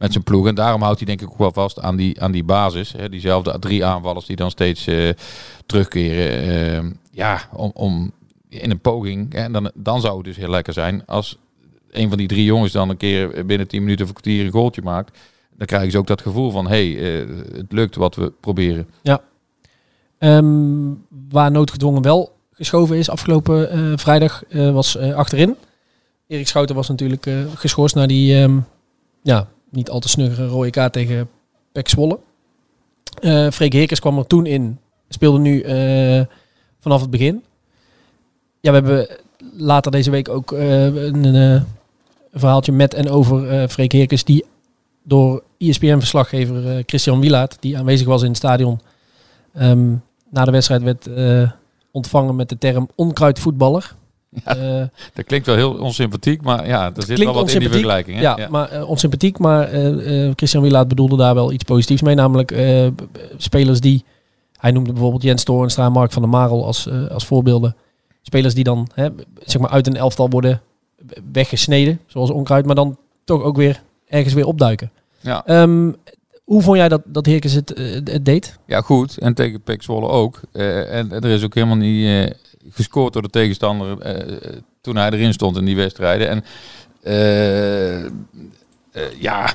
met 0.00 0.12
zijn 0.12 0.24
ploeg. 0.24 0.46
En 0.46 0.54
daarom 0.54 0.82
houdt 0.82 0.98
hij 0.98 1.06
denk 1.06 1.20
ik 1.20 1.30
ook 1.30 1.38
wel 1.38 1.52
vast 1.52 1.80
aan 1.80 1.96
die, 1.96 2.20
aan 2.20 2.32
die 2.32 2.44
basis. 2.44 2.92
Hè. 2.92 3.08
Diezelfde 3.08 3.58
drie 3.58 3.84
aanvallers 3.84 4.26
die 4.26 4.36
dan 4.36 4.50
steeds 4.50 4.86
eh, 4.86 5.08
terugkeren. 5.66 6.42
Eh, 6.48 6.90
ja, 7.10 7.40
om, 7.52 7.70
om 7.74 8.12
in 8.48 8.70
een 8.70 8.80
poging. 8.80 9.34
En 9.34 9.52
dan, 9.52 9.70
dan 9.74 10.00
zou 10.00 10.16
het 10.16 10.24
dus 10.24 10.36
heel 10.36 10.50
lekker 10.50 10.72
zijn 10.72 11.06
als 11.06 11.38
een 11.90 12.08
van 12.08 12.18
die 12.18 12.28
drie 12.28 12.44
jongens 12.44 12.72
dan 12.72 12.88
een 12.88 12.96
keer 12.96 13.46
binnen 13.46 13.68
10 13.68 13.82
minuten 13.82 14.02
of 14.04 14.08
een 14.10 14.20
kwartier 14.20 14.44
een 14.44 14.52
goaltje 14.52 14.82
maakt. 14.82 15.18
Dan 15.56 15.66
krijgen 15.66 15.90
ze 15.90 15.98
ook 15.98 16.06
dat 16.06 16.22
gevoel 16.22 16.50
van, 16.50 16.68
hé, 16.68 16.92
hey, 16.92 17.20
eh, 17.20 17.28
het 17.56 17.72
lukt 17.72 17.96
wat 17.96 18.14
we 18.14 18.32
proberen. 18.40 18.88
Ehm, 20.18 20.92
waar 21.28 21.50
noodgedwongen 21.50 22.02
wel 22.02 22.36
geschoven 22.52 22.96
is 22.96 23.10
afgelopen 23.10 23.70
eh, 23.70 23.92
vrijdag 23.96 24.42
was 24.50 24.98
achterin. 24.98 25.56
Erik 26.26 26.48
Schouten 26.48 26.74
was 26.74 26.88
natuurlijk 26.88 27.30
geschorst 27.54 27.94
naar 27.94 28.06
die 28.06 28.36
um, 28.36 28.64
ja, 29.22 29.48
niet 29.70 29.90
al 29.90 30.00
te 30.00 30.08
snuggere 30.08 30.46
rode 30.46 30.70
kaart 30.70 30.92
tegen 30.92 31.28
Pek 31.72 31.88
Zwolle. 31.88 32.18
Freek 33.52 33.72
Heerkens 33.72 34.00
kwam 34.00 34.18
er 34.18 34.26
toen 34.26 34.46
in. 34.46 34.78
Speelde 35.08 35.38
nu 35.38 35.64
vanaf 36.80 37.00
het 37.00 37.10
begin. 37.10 37.44
Ja, 38.60 38.70
we 38.70 38.76
hebben 38.76 39.08
later 39.56 39.92
deze 39.92 40.10
week 40.10 40.28
ook 40.28 40.50
een, 40.50 41.24
een, 41.24 41.64
verhaaltje 42.32 42.72
met 42.72 42.94
en 42.94 43.10
over 43.10 43.68
Freek 43.68 43.92
Heerkens. 43.92 44.24
Die 44.24 44.44
door 45.02 45.42
ESPN-verslaggever 45.58 46.82
Christian 46.86 47.20
Wielaert, 47.20 47.56
die 47.60 47.78
aanwezig 47.78 48.06
was 48.06 48.22
in 48.22 48.28
het 48.28 48.36
stadion... 48.36 48.80
Um, 49.60 50.02
na 50.30 50.44
de 50.44 50.50
wedstrijd 50.50 50.82
werd 50.82 51.06
uh, 51.06 51.50
ontvangen 51.90 52.36
met 52.36 52.48
de 52.48 52.58
term 52.58 52.88
onkruidvoetballer. 52.94 53.94
Ja, 54.44 54.56
uh, 54.56 54.86
dat 55.14 55.24
klinkt 55.24 55.46
wel 55.46 55.56
heel 55.56 55.72
onsympathiek, 55.72 56.42
maar 56.42 56.66
ja, 56.66 56.92
er 56.96 57.02
zit 57.02 57.18
wel 57.18 57.34
wat 57.34 57.50
in 57.50 57.58
die 57.58 57.68
vergelijking. 57.68 58.16
Hè? 58.16 58.22
Ja, 58.22 58.36
ja. 58.36 58.48
maar 58.48 58.72
uh, 58.72 58.88
onsympathiek, 58.88 59.38
maar 59.38 59.68
Christian 60.36 60.62
Wielaert 60.62 60.88
bedoelde 60.88 61.16
daar 61.16 61.34
wel 61.34 61.52
iets 61.52 61.64
positiefs 61.64 62.02
mee. 62.02 62.14
Namelijk 62.14 62.54
spelers 63.36 63.80
die, 63.80 64.04
hij 64.56 64.70
noemde 64.70 64.92
bijvoorbeeld 64.92 65.22
Jens 65.22 65.44
Toornstra 65.44 65.84
en 65.84 65.92
Mark 65.92 66.12
van 66.12 66.22
der 66.22 66.30
Marel 66.30 66.66
als, 66.66 66.88
als 67.10 67.26
voorbeelden. 67.26 67.76
Spelers 68.22 68.54
die 68.54 68.64
dan 68.64 68.88
hè, 68.94 69.08
zeg 69.44 69.60
maar 69.60 69.70
uit 69.70 69.86
een 69.86 69.96
elftal 69.96 70.30
worden 70.30 70.60
weggesneden, 71.32 72.00
zoals 72.06 72.30
onkruid, 72.30 72.66
maar 72.66 72.74
dan 72.74 72.96
toch 73.24 73.42
ook 73.42 73.56
weer 73.56 73.82
ergens 74.08 74.34
weer 74.34 74.46
opduiken. 74.46 74.90
Ja. 75.20 75.62
Um, 75.62 75.96
hoe 76.50 76.62
vond 76.62 76.76
jij 76.76 76.88
dat, 76.88 77.02
dat 77.04 77.26
Heerkens 77.26 77.52
het, 77.52 77.78
uh, 77.78 77.92
het 77.92 78.24
deed? 78.24 78.58
Ja, 78.66 78.80
goed. 78.80 79.18
En 79.18 79.34
tegen 79.34 79.60
Pek 79.60 79.82
ook. 79.88 80.40
Uh, 80.52 80.94
en, 80.94 81.12
er 81.12 81.24
is 81.24 81.44
ook 81.44 81.54
helemaal 81.54 81.76
niet 81.76 82.04
uh, 82.04 82.26
gescoord 82.70 83.12
door 83.12 83.22
de 83.22 83.30
tegenstander 83.30 83.98
toen 84.80 84.96
hij 84.96 85.10
erin 85.10 85.32
stond 85.32 85.56
in 85.56 85.64
die 85.64 85.76
wedstrijden. 85.76 86.28
En 86.28 86.44
ja, 89.18 89.52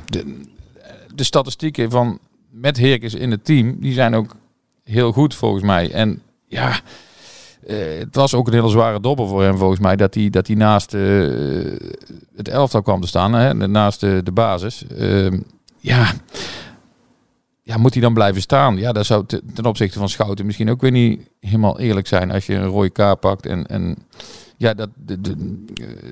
de, 1.15 1.23
statistieken 1.23 1.91
van 1.91 2.19
met 2.49 2.77
Heerkens 2.77 3.13
in 3.13 3.31
het 3.31 3.45
team, 3.45 3.75
die 3.79 3.93
zijn 3.93 4.15
ook 4.15 4.35
heel 4.83 5.11
goed 5.11 5.35
volgens 5.35 5.63
mij. 5.63 5.91
En 5.91 6.21
ja, 6.47 6.79
het 7.99 8.15
was 8.15 8.33
ook 8.33 8.47
een 8.47 8.53
hele 8.53 8.69
zware 8.69 8.99
dobbel 8.99 9.27
voor 9.27 9.43
hem 9.43 9.57
volgens 9.57 9.79
mij, 9.79 9.95
dat 9.95 10.13
hij, 10.13 10.29
dat 10.29 10.47
hij 10.47 10.55
naast 10.55 10.91
het 12.35 12.47
elftal 12.47 12.81
kwam 12.81 13.01
te 13.01 13.07
staan, 13.07 13.33
hè, 13.33 13.53
naast 13.53 13.99
de, 13.99 14.21
de 14.23 14.31
basis. 14.31 14.85
Ehm, 14.97 15.39
ja 15.79 16.13
ja, 17.65 17.77
moet 17.77 17.93
hij 17.93 18.01
dan 18.01 18.13
blijven 18.13 18.41
staan? 18.41 18.77
Ja, 18.77 18.91
dat 18.91 19.05
zou 19.05 19.25
ten 19.53 19.65
opzichte 19.65 19.99
van 19.99 20.09
Schouten 20.09 20.45
misschien 20.45 20.69
ook 20.69 20.81
weer 20.81 20.91
niet 20.91 21.29
helemaal 21.39 21.79
eerlijk 21.79 22.07
zijn 22.07 22.31
als 22.31 22.45
je 22.45 22.53
een 22.53 22.67
rode 22.67 22.89
kaart 22.89 23.19
pakt. 23.19 23.45
En, 23.45 23.65
en 23.67 23.97
ja, 24.57 24.73
dat, 24.73 24.89
de, 24.95 25.21
de, 25.21 25.63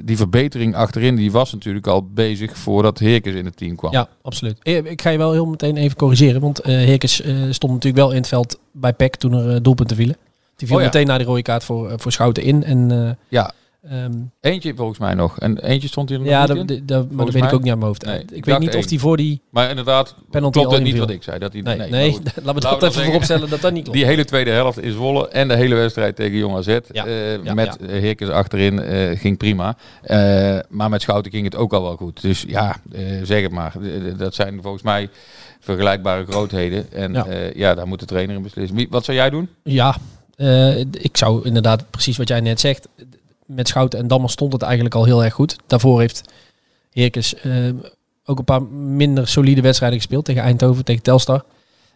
die 0.03 0.17
verbetering 0.17 0.75
achterin 0.75 1.15
die 1.15 1.31
was 1.31 1.51
natuurlijk 1.51 1.87
al 1.87 2.07
bezig 2.07 2.57
voordat 2.57 2.99
Heerkens 2.99 3.35
in 3.35 3.45
het 3.45 3.57
team 3.57 3.75
kwam. 3.75 3.91
Ja, 3.91 4.07
absoluut. 4.21 4.57
Ik 4.63 5.01
ga 5.01 5.09
je 5.09 5.17
wel 5.17 5.31
heel 5.31 5.45
meteen 5.45 5.77
even 5.77 5.97
corrigeren, 5.97 6.41
want 6.41 6.59
uh, 6.59 6.65
Heerkens 6.65 7.21
uh, 7.21 7.51
stond 7.51 7.73
natuurlijk 7.73 8.03
wel 8.03 8.11
in 8.11 8.17
het 8.17 8.27
veld 8.27 8.59
bij 8.71 8.93
PEC 8.93 9.15
toen 9.15 9.33
er 9.33 9.53
uh, 9.53 9.57
doelpunten 9.61 9.95
vielen. 9.95 10.17
Die 10.55 10.67
viel 10.67 10.77
Oh 10.77 10.83
ja. 10.83 10.89
meteen 10.89 11.07
na 11.07 11.17
die 11.17 11.27
rode 11.27 11.41
kaart 11.41 11.63
voor, 11.63 11.93
voor 11.99 12.11
Schouten 12.11 12.43
in. 12.43 12.63
En, 12.63 13.17
Ja, 13.27 13.53
ehm, 13.89 14.11
eentje 14.41 14.73
volgens 14.75 14.99
mij 14.99 15.13
nog. 15.13 15.39
En 15.39 15.57
eentje 15.59 15.87
stond 15.87 16.09
hier 16.09 16.17
nog 16.19 16.27
ja, 16.27 16.39
niet 16.39 16.47
dat, 16.47 16.57
in. 16.57 16.65
dat, 16.65 16.87
dat- 16.87 17.11
maar 17.11 17.25
dat 17.25 17.33
weet 17.33 17.43
ik 17.43 17.53
ook 17.53 17.61
niet 17.63 17.71
aan 17.71 17.77
mijn 17.77 17.87
hoofd. 17.89 18.05
Nee, 18.05 18.25
ik 18.31 18.45
weet 18.45 18.59
niet 18.59 18.75
of 18.75 18.85
die 18.85 18.99
voor 18.99 19.17
die 19.17 19.41
Maar 19.49 19.69
inderdaad, 19.69 20.15
klopt 20.31 20.71
het 20.71 20.83
niet 20.83 20.97
wat 20.97 21.09
ik 21.09 21.23
zei. 21.23 21.39
Dat 21.39 21.51
die, 21.51 21.63
Nee, 21.63 21.77
nee, 21.89 22.11
we 22.35 22.41
laten 22.43 22.61
dat 22.61 22.65
even 22.73 22.79
zeggen, 22.81 23.03
vooropstellen 23.03 23.49
dat 23.49 23.61
dat 23.61 23.73
niet 23.73 23.83
klopt. 23.83 23.97
Die 23.97 24.07
hele 24.07 24.25
tweede 24.25 24.51
helft 24.51 24.79
in 24.79 24.91
Zwolle 24.91 25.27
en 25.29 25.47
de 25.47 25.55
hele 25.55 25.75
wedstrijd 25.75 26.15
tegen 26.15 26.37
Jong 26.37 26.55
AZ 26.55 26.77
Ja. 26.91 27.05
eh, 27.05 27.43
Ja, 27.43 27.53
met 27.53 27.77
ja. 27.81 27.87
Heerkens 27.87 28.29
achterin 28.29 28.79
eh, 28.79 29.19
ging 29.19 29.37
prima. 29.37 29.77
Eh, 30.01 30.59
maar 30.69 30.89
met 30.89 31.01
Schouten 31.01 31.31
ging 31.31 31.43
het 31.45 31.55
ook 31.55 31.73
al 31.73 31.81
wel 31.81 31.95
goed. 31.95 32.21
Dus 32.21 32.43
ja, 32.47 32.75
eh, 32.91 33.01
zeg 33.23 33.41
het 33.41 33.51
maar. 33.51 33.73
Eh, 33.81 34.17
dat 34.17 34.35
zijn 34.35 34.59
volgens 34.61 34.83
mij 34.83 35.09
vergelijkbare 35.59 36.25
grootheden. 36.25 36.91
En 36.91 37.13
Ja. 37.13 37.25
ja, 37.29 37.49
ja 37.55 37.73
daar 37.75 37.87
moet 37.87 37.99
de 37.99 38.05
trainer 38.05 38.35
in 38.35 38.41
beslissen. 38.41 38.75
Wie- 38.77 38.87
Wat 38.89 39.05
zou 39.05 39.17
jij 39.17 39.29
doen? 39.29 39.49
Ja, 39.63 39.95
eh, 40.35 40.79
ik 40.79 41.17
zou 41.17 41.45
inderdaad 41.45 41.89
precies 41.91 42.17
wat 42.17 42.27
jij 42.27 42.39
net 42.39 42.59
zegt. 42.59 42.87
Met 43.45 43.67
Schouten 43.67 43.99
en 43.99 44.07
Dammer 44.07 44.29
stond 44.29 44.53
het 44.53 44.61
eigenlijk 44.61 44.95
al 44.95 45.05
heel 45.05 45.23
erg 45.23 45.33
goed. 45.33 45.55
Daarvoor 45.67 45.99
heeft 45.99 46.21
Heerkens 46.91 47.35
eh, 47.35 47.51
ook 48.25 48.37
een 48.39 48.45
paar 48.45 48.63
minder 48.73 49.27
solide 49.27 49.61
wedstrijden 49.61 49.97
gespeeld. 49.99 50.25
Tegen 50.25 50.41
Eindhoven, 50.41 50.85
tegen 50.85 51.01
Telstar. 51.03 51.43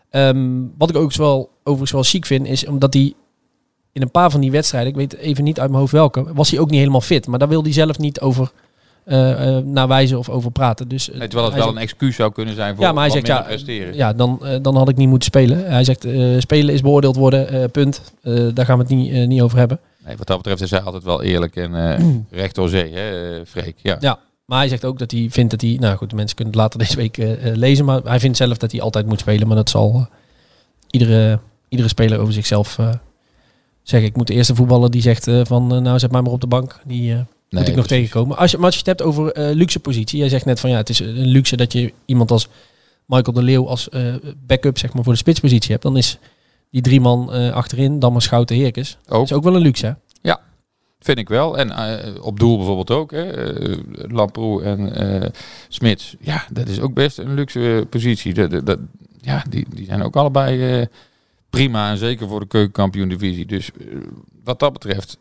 Ehm, 0.09 0.61
wat 0.77 0.89
ik 0.89 0.95
ook 0.95 1.13
wel, 1.13 1.49
overigens 1.63 1.91
wel 1.91 2.03
chic 2.03 2.25
vind, 2.25 2.47
is 2.47 2.65
omdat 2.65 2.93
hij 2.93 3.13
in 3.91 4.01
een 4.01 4.11
paar 4.11 4.31
van 4.31 4.41
die 4.41 4.51
wedstrijden, 4.51 4.89
ik 4.89 4.95
weet 4.97 5.15
even 5.15 5.43
niet 5.43 5.59
uit 5.59 5.69
mijn 5.69 5.79
hoofd 5.81 5.93
welke, 5.93 6.33
was 6.33 6.49
hij 6.51 6.59
ook 6.59 6.69
niet 6.69 6.79
helemaal 6.79 7.01
fit. 7.01 7.27
Maar 7.27 7.39
daar 7.39 7.47
wil 7.47 7.63
hij 7.63 7.71
zelf 7.71 7.97
niet 7.97 8.19
over 8.19 8.51
eh, 9.03 9.57
naar 9.57 9.87
wijzen 9.87 10.17
of 10.17 10.29
over 10.29 10.51
praten. 10.51 10.87
Dus, 10.87 11.07
Nee, 11.07 11.19
terwijl 11.19 11.45
het 11.45 11.53
wel 11.53 11.63
zegt- 11.63 11.75
een 11.75 11.81
excuus 11.81 12.15
zou 12.15 12.31
kunnen 12.31 12.55
zijn 12.55 12.75
voor 12.75 12.83
ja, 12.83 12.91
maar 12.91 13.03
hij 13.03 13.11
zegt 13.11 13.27
ja, 13.27 13.41
presteren. 13.41 13.95
ja 13.95 14.13
dan, 14.13 14.41
dan 14.61 14.75
had 14.75 14.89
ik 14.89 14.97
niet 14.97 15.07
moeten 15.09 15.27
spelen. 15.27 15.65
Hij 15.71 15.83
zegt 15.83 16.07
spelen 16.39 16.73
is 16.73 16.81
beoordeeld 16.81 17.15
worden, 17.15 17.71
punt. 17.71 18.01
Daar 18.53 18.65
gaan 18.65 18.77
we 18.77 18.83
het 18.83 18.89
niet, 18.95 19.27
niet 19.27 19.41
over 19.41 19.57
hebben. 19.57 19.79
Nee, 20.07 20.17
wat 20.17 20.27
dat 20.27 20.37
betreft 20.37 20.61
is 20.61 20.69
hij 20.69 20.81
altijd 20.81 21.03
wel 21.03 21.23
eerlijk 21.23 21.55
en 21.55 21.97
eh, 21.97 22.05
recht 22.29 22.55
door 22.55 22.69
zee, 22.69 22.93
hè, 22.93 23.45
Freek. 23.45 23.75
Ja. 23.81 23.97
Ja, 23.99 24.19
maar 24.45 24.57
hij 24.59 24.67
zegt 24.67 24.85
ook 24.85 24.99
dat 24.99 25.11
hij 25.11 25.27
vindt 25.29 25.51
dat 25.51 25.61
hij... 25.61 25.77
Nou 25.79 25.97
goed, 25.97 26.09
de 26.09 26.15
mensen 26.15 26.35
kunnen 26.35 26.53
het 26.53 26.61
later 26.63 26.79
deze 26.87 26.95
week 26.95 27.17
eh, 27.17 27.47
eh, 27.47 27.55
lezen. 27.55 27.85
Maar 27.85 28.01
hij 28.03 28.19
vindt 28.19 28.37
zelf 28.37 28.57
dat 28.57 28.71
hij 28.71 28.81
altijd 28.81 29.05
moet 29.05 29.19
spelen. 29.19 29.47
Maar 29.47 29.55
dat 29.55 29.69
zal 29.69 30.07
iedere, 30.89 31.39
iedere 31.69 31.89
speler 31.89 32.19
over 32.19 32.33
zichzelf 32.33 32.79
eh, 32.79 32.93
zeggen. 33.83 34.09
Ik 34.09 34.15
moet 34.15 34.27
de 34.27 34.33
eerste 34.33 34.55
voetballer 34.55 34.91
die 34.91 35.01
zegt 35.01 35.27
eh, 35.27 35.41
van... 35.43 35.67
nou, 35.83 35.99
zet 35.99 36.11
mij 36.11 36.21
maar 36.21 36.31
op 36.31 36.41
de 36.41 36.47
bank. 36.47 36.79
Die 36.85 37.13
eh, 37.13 37.19
Nee, 37.49 37.61
moet 37.61 37.69
ik 37.69 37.75
nog 37.75 37.85
precies. 37.87 38.07
tegenkomen. 38.09 38.37
Als 38.37 38.51
je, 38.51 38.57
maar 38.57 38.65
als 38.65 38.75
je 38.75 38.79
het 38.79 38.89
hebt 38.97 39.01
over 39.01 39.31
eh, 39.31 39.55
luxe 39.55 39.79
positie. 39.79 40.19
Jij 40.19 40.29
zegt 40.29 40.45
net 40.45 40.59
van 40.59 40.69
ja, 40.69 40.77
het 40.77 40.89
is 40.89 40.99
een 40.99 41.27
luxe 41.27 41.55
dat 41.57 41.73
je 41.73 41.93
iemand 42.05 42.31
als 42.31 42.47
Michael 43.05 43.33
de 43.33 43.43
Leeuw... 43.43 43.67
als 43.67 43.89
eh, 43.89 44.13
backup 44.45 44.77
zeg 44.77 44.93
maar, 44.93 45.03
voor 45.03 45.13
de 45.13 45.19
spitspositie 45.19 45.71
hebt. 45.71 45.83
Dan 45.83 45.97
is 45.97 46.17
die 46.71 46.81
drie 46.81 47.01
man 47.01 47.33
eh, 47.33 47.51
achterin, 47.53 47.99
dan 47.99 48.11
maar 48.11 48.21
Schouten 48.21 48.55
Heerkens. 48.55 48.97
Ook. 49.07 49.23
is 49.23 49.33
ook 49.33 49.43
wel 49.43 49.55
een 49.55 49.61
luxe, 49.61 49.85
hè? 49.85 49.91
Vind 50.99 51.17
ik 51.17 51.29
wel. 51.29 51.57
En 51.57 51.71
eh, 51.71 52.23
op 52.23 52.39
doel 52.39 52.57
bijvoorbeeld 52.57 52.91
ook. 52.91 53.11
Hè. 53.11 53.23
Eh, 53.31 53.77
Lamproe 53.91 54.63
en 54.63 55.31
Smits. 55.67 56.15
Ja, 56.19 56.45
dat 56.51 56.67
is 56.67 56.79
ook 56.79 56.93
best 56.93 57.17
een 57.17 57.33
luxe 57.33 57.87
positie. 57.89 58.33
Dat, 58.33 58.51
dat, 58.51 58.65
dat- 58.65 58.79
ja, 59.21 59.43
die, 59.49 59.65
die 59.69 59.85
zijn 59.85 60.01
ook 60.03 60.15
allebei 60.15 60.87
prima. 61.49 61.89
En 61.89 61.97
zeker 61.97 62.27
voor 62.27 62.39
de 62.39 62.47
keukenkampioen 62.47 63.09
divisie. 63.09 63.45
Dus 63.45 63.69
wat 64.43 64.59
dat 64.59 64.73
betreft... 64.73 65.17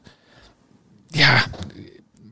Ja, 1.08 1.44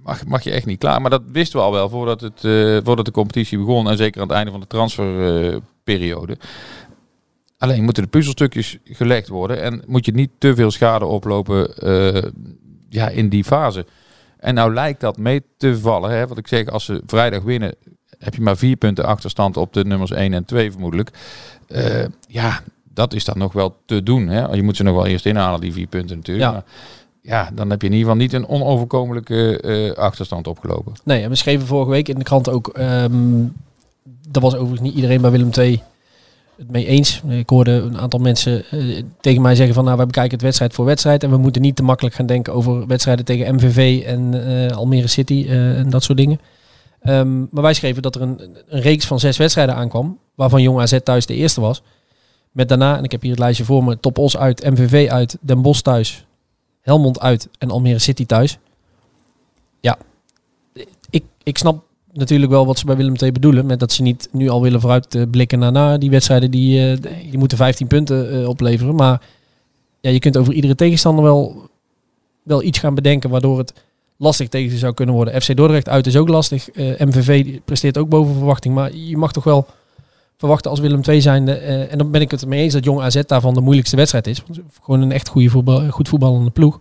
mag, 0.03 0.25
mag 0.27 0.45
je 0.45 0.51
echt 0.51 0.67
niet 0.67 0.79
klaar. 0.79 1.01
Maar 1.01 1.11
dat 1.11 1.23
wisten 1.33 1.59
we 1.59 1.65
al 1.65 1.73
wel 1.73 1.89
voordat, 1.89 2.21
het, 2.21 2.41
voordat 2.85 3.05
de 3.05 3.11
competitie 3.11 3.59
begon. 3.59 3.89
En 3.91 3.97
zeker 3.97 4.21
aan 4.21 4.27
het 4.29 4.37
einde 4.37 4.51
van 4.51 4.61
de 4.61 4.67
transferperiode. 4.67 6.37
Alleen 7.59 7.85
moeten 7.85 8.03
de 8.03 8.09
puzzelstukjes 8.09 8.79
gelegd 8.85 9.29
worden. 9.29 9.63
En 9.63 9.83
moet 9.87 10.07
je 10.07 10.13
niet 10.13 10.31
te 10.39 10.55
veel 10.55 10.71
schade 10.71 11.05
oplopen 11.05 11.77
eh, 11.77 12.31
ja, 12.89 13.09
in 13.09 13.29
die 13.29 13.45
fase. 13.45 13.87
En 14.39 14.55
nou 14.55 14.75
lijkt 14.75 15.01
dat 15.01 15.17
mee 15.17 15.43
te 15.57 15.79
vallen. 15.79 16.11
Hè? 16.11 16.27
Wat 16.27 16.39
ik 16.39 16.49
zeg, 16.49 16.67
als 16.69 16.85
ze 16.85 17.03
vrijdag 17.07 17.43
winnen, 17.43 17.75
heb 18.19 18.35
je 18.35 18.41
maar 18.41 18.57
vier 18.57 18.77
punten 18.77 19.05
achterstand 19.05 19.57
op 19.57 19.73
de 19.73 19.85
nummers 19.85 20.11
1 20.11 20.33
en 20.33 20.45
2 20.45 20.71
vermoedelijk. 20.71 21.11
Eh, 21.69 22.05
ja, 22.29 22.61
dat 22.95 23.15
is 23.15 23.25
dan 23.25 23.39
nog 23.39 23.53
wel 23.53 23.77
te 23.87 24.03
doen. 24.03 24.29
Hè? 24.29 24.47
Je 24.47 24.63
moet 24.63 24.77
ze 24.77 24.83
nog 24.83 24.95
wel 24.95 25.07
eerst 25.07 25.27
inhalen, 25.27 25.61
die 25.61 25.73
vier 25.73 25.87
punten 25.87 26.17
natuurlijk. 26.17 26.47
Ja. 26.47 26.53
Maar 26.53 26.65
ja, 27.21 27.51
dan 27.55 27.71
heb 27.71 27.81
je 27.81 27.87
in 27.87 27.93
ieder 27.93 28.11
geval 28.11 28.23
niet 28.23 28.33
een 28.33 28.49
onoverkomelijke 28.49 29.61
eh, 29.61 29.93
achterstand 29.93 30.47
opgelopen. 30.47 30.93
Nee, 31.05 31.23
en 31.23 31.29
we 31.29 31.35
schreven 31.35 31.67
vorige 31.67 31.91
week 31.91 32.09
in 32.09 32.19
de 32.19 32.25
krant 32.25 32.49
ook. 32.49 32.69
ehm 32.69 33.45
daar 34.29 34.43
was 34.43 34.55
overigens 34.55 34.81
niet 34.81 34.95
iedereen 34.95 35.21
bij 35.21 35.31
Willem 35.31 35.51
II 35.59 35.83
het 36.57 36.71
mee 36.71 36.87
eens. 36.87 37.23
Ik 37.29 37.51
hoorde 37.51 37.71
een 37.71 37.99
aantal 37.99 38.21
mensen 38.21 38.65
eh, 38.71 39.03
tegen 39.21 39.43
mij 39.43 39.55
zeggen 39.55 39.75
van 39.75 39.85
nou, 39.85 39.99
we 39.99 40.07
bekijken 40.07 40.33
het 40.33 40.43
wedstrijd 40.43 40.75
voor 40.75 40.85
wedstrijd. 40.85 41.23
En 41.23 41.31
we 41.31 41.37
moeten 41.37 41.63
niet 41.63 41.77
te 41.77 41.83
makkelijk 41.83 42.15
gaan 42.15 42.27
denken 42.27 42.53
over 42.53 42.87
wedstrijden 42.87 43.25
tegen 43.25 43.55
MVV 43.55 44.03
en 44.07 44.47
eh, 44.47 44.77
Almere 44.77 45.07
City 45.07 45.45
eh, 45.49 45.79
en 45.79 45.91
dat 45.91 46.03
soort 46.03 46.19
dingen. 46.19 46.41
Ehm, 47.01 47.39
maar 47.39 47.63
wij 47.63 47.75
schreven 47.75 48.03
dat 48.03 48.15
er 48.15 48.23
een, 48.23 48.41
een 48.69 48.81
reeks 48.81 49.07
van 49.07 49.21
zes 49.21 49.37
wedstrijden 49.37 49.75
aankwam. 49.75 50.19
Waarvan 50.35 50.63
Jong 50.63 50.81
AZ 50.81 50.99
thuis 51.03 51.27
de 51.27 51.35
eerste 51.35 51.61
was. 51.61 51.83
Met 52.53 52.69
daarna, 52.69 52.97
en 52.97 53.05
ik 53.05 53.13
heb 53.13 53.21
hier 53.21 53.31
het 53.31 53.41
lijstje 53.41 53.65
voor 53.65 53.85
me, 53.85 54.01
Top 54.01 54.19
Os 54.19 54.37
uit, 54.37 54.71
MVV 54.71 55.09
uit, 55.11 55.39
Den 55.41 55.63
Bosch 55.63 55.81
thuis, 55.81 56.27
Helmond 56.81 57.21
uit 57.21 57.49
en 57.59 57.71
Almere 57.71 57.99
City 57.99 58.27
thuis. 58.27 58.59
Ja, 59.81 59.99
ik 61.45 61.59
snap 61.59 61.84
natuurlijk 62.15 62.51
wel 62.51 62.67
wat 62.67 62.79
ze 62.79 62.87
bij 62.87 62.97
Willem 62.97 63.15
II 63.23 63.33
bedoelen. 63.33 63.67
Met 63.67 63.81
dat 63.81 63.93
ze 63.93 64.03
niet 64.03 64.29
nu 64.33 64.49
al 64.49 64.63
willen 64.63 64.81
vooruit 64.81 65.15
eh, 65.15 65.23
blikken 65.31 65.59
naar, 65.59 65.99
die 65.99 66.11
wedstrijden. 66.11 66.51
Die, 66.51 66.91
eh, 66.91 66.97
die 67.31 67.39
moeten 67.39 67.59
15 67.59 67.87
punten 67.87 68.33
eh, 68.33 68.49
opleveren. 68.49 68.95
Maar 68.95 69.21
ja, 70.01 70.11
je 70.11 70.19
kunt 70.19 70.37
over 70.37 70.53
iedere 70.53 70.75
tegenstander 70.75 71.25
wel, 71.25 71.69
wel 72.43 72.63
iets 72.63 72.79
gaan 72.79 72.95
bedenken. 72.95 73.31
Waardoor 73.31 73.59
het 73.59 73.73
lastig 74.17 74.49
tegen 74.49 74.71
ze 74.71 74.79
zou 74.79 74.95
kunnen 74.95 75.15
worden. 75.15 75.43
FC 75.43 75.57
Dordrecht 75.57 75.89
uit 75.89 76.07
is 76.07 76.17
ook 76.17 76.29
lastig. 76.29 76.69
MVV 76.99 77.59
presteert 77.65 77.99
ook 77.99 78.09
boven 78.09 78.35
verwachting. 78.35 78.75
Maar 78.75 78.95
je 78.95 79.17
mag 79.17 79.33
toch 79.33 79.45
wel 79.45 79.67
verwachten 80.37 80.71
als 80.71 80.81
Willem 80.81 81.01
II 81.09 81.21
zijnde. 81.21 81.53
en 81.55 81.99
dan 81.99 82.11
ben 82.11 82.21
ik 82.21 82.31
het 82.31 82.43
ermee 82.43 82.63
eens 82.63 82.73
dat 82.73 82.85
Jong 82.85 83.01
AZ 83.01 83.21
daarvan 83.27 83.55
de 83.55 83.61
moeilijkste 83.61 83.97
wedstrijd 83.97 84.27
is. 84.27 84.43
Gewoon 84.83 85.01
een 85.01 85.13
echt 85.13 85.29
goede 85.29 85.49
voetbal, 85.49 85.89
goed 85.89 86.09
voetballende 86.09 86.51
ploeg. 86.51 86.81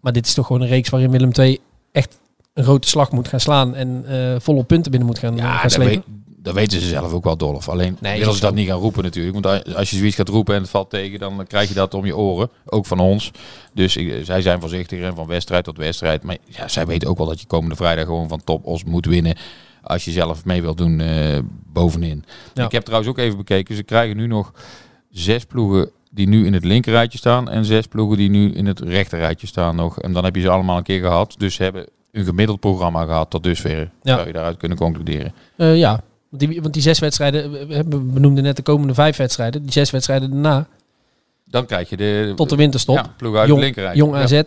Maar 0.00 0.12
dit 0.12 0.26
is 0.26 0.34
toch 0.34 0.46
gewoon 0.46 0.62
een 0.62 0.68
reeks 0.68 0.88
waarin 0.88 1.10
Willem 1.10 1.30
II 1.32 1.58
echt 1.92 2.18
een 2.54 2.64
grote 2.64 2.88
slag 2.88 3.10
moet 3.12 3.28
gaan 3.28 3.40
slaan. 3.40 3.74
En 3.74 4.04
eh 4.06 4.34
volop 4.40 4.66
punten 4.66 4.90
binnen 4.90 5.08
moet 5.08 5.18
gaan, 5.18 5.36
Ja, 5.36 5.52
gaan 5.52 5.62
dat, 5.62 5.72
slepen. 5.72 5.92
weet, 5.94 6.02
dat 6.44 6.54
weten 6.54 6.80
ze 6.80 6.86
zelf 6.88 7.12
ook 7.12 7.24
wel, 7.24 7.36
Dolf. 7.36 7.68
Alleen 7.68 7.96
Nee, 8.00 8.12
willen 8.12 8.28
is 8.28 8.34
ze 8.38 8.40
dat 8.44 8.54
niet 8.54 8.68
gaan 8.68 8.78
roepen 8.78 9.02
natuurlijk. 9.02 9.40
Want 9.44 9.74
als- 9.76 9.90
je 9.90 9.96
zoiets 9.96 10.16
gaat 10.16 10.28
roepen 10.28 10.54
en 10.54 10.60
het 10.60 10.70
valt 10.70 10.90
tegen, 10.90 11.18
dan 11.18 11.44
krijg 11.46 11.68
je 11.68 11.74
dat 11.74 11.94
om 11.94 12.04
je 12.06 12.16
oren. 12.16 12.50
Ook 12.66 12.86
van 12.86 12.98
ons. 12.98 13.30
Dus 13.74 13.96
ik- 13.96 14.24
zij 14.24 14.42
zijn 14.42 14.60
voorzichtiger 14.60 15.04
en 15.04 15.14
van 15.14 15.26
wedstrijd 15.26 15.64
tot 15.64 15.76
wedstrijd. 15.76 16.22
Maar 16.22 16.36
ja, 16.44 16.68
zij 16.68 16.86
weten 16.86 17.08
ook 17.08 17.18
wel 17.18 17.26
dat 17.26 17.40
je 17.40 17.46
komende 17.46 17.76
vrijdag 17.76 18.04
gewoon 18.04 18.28
van 18.28 18.44
top 18.44 18.66
os 18.66 18.84
moet 18.84 19.06
winnen. 19.06 19.36
Als 19.82 20.04
je 20.04 20.10
zelf 20.10 20.44
mee 20.44 20.62
wilt 20.62 20.78
doen 20.78 21.00
eh, 21.00 21.38
bovenin. 21.72 22.24
Ja. 22.54 22.64
Ik 22.64 22.72
heb 22.72 22.82
trouwens 22.84 23.10
ook 23.10 23.18
even 23.18 23.36
bekeken. 23.36 23.76
Ze 23.76 23.82
krijgen 23.82 24.16
nu 24.16 24.26
nog 24.26 24.52
zes 25.10 25.44
ploegen 25.44 25.90
die 26.10 26.28
nu 26.28 26.46
in 26.46 26.52
het 26.52 26.64
linkerrijtje 26.64 27.18
staan. 27.18 27.48
En 27.50 27.64
zes 27.64 27.86
ploegen 27.86 28.16
die 28.16 28.30
nu 28.30 28.52
in 28.52 28.66
het 28.66 28.80
rechterrijtje 28.80 29.46
staan 29.46 29.76
nog. 29.76 30.00
En 30.00 30.12
dan 30.12 30.24
heb 30.24 30.34
je 30.36 30.42
ze 30.42 30.48
allemaal 30.48 30.76
een 30.76 30.82
keer 30.82 31.00
gehad. 31.00 31.34
Dus 31.38 31.54
ze 31.54 31.62
hebben 31.62 31.86
een 32.12 32.24
gemiddeld 32.24 32.60
programma 32.60 33.04
gehad 33.04 33.30
tot 33.30 33.42
dusver. 33.42 33.90
Ja. 34.02 34.14
Zou 34.14 34.26
je 34.26 34.32
daaruit 34.32 34.56
kunnen 34.56 34.78
concluderen. 34.78 35.32
Eh, 35.56 35.76
ja, 35.76 36.02
want 36.28 36.42
die, 36.42 36.60
want 36.62 36.72
die 36.74 36.82
zes 36.82 36.98
wedstrijden, 36.98 37.50
we- 37.68 37.84
benoemden 37.86 38.42
net 38.44 38.56
de 38.56 38.62
komende 38.62 38.94
vijf 38.94 39.16
wedstrijden. 39.16 39.62
Die 39.62 39.72
zes 39.72 39.90
wedstrijden 39.90 40.30
daarna, 40.30 40.66
Dan 41.44 41.66
krijg 41.66 41.88
je 41.90 41.96
de 41.96 42.32
tot 42.36 42.50
de 42.50 42.56
winterstop. 42.56 42.96
ja, 42.96 43.14
ploeg 43.16 43.36
uit 43.36 43.48
Jong, 43.48 43.60
linkerrijtje. 43.60 43.98
Jong 44.02 44.14
Ja. 44.14 44.22
AZ, 44.22 44.42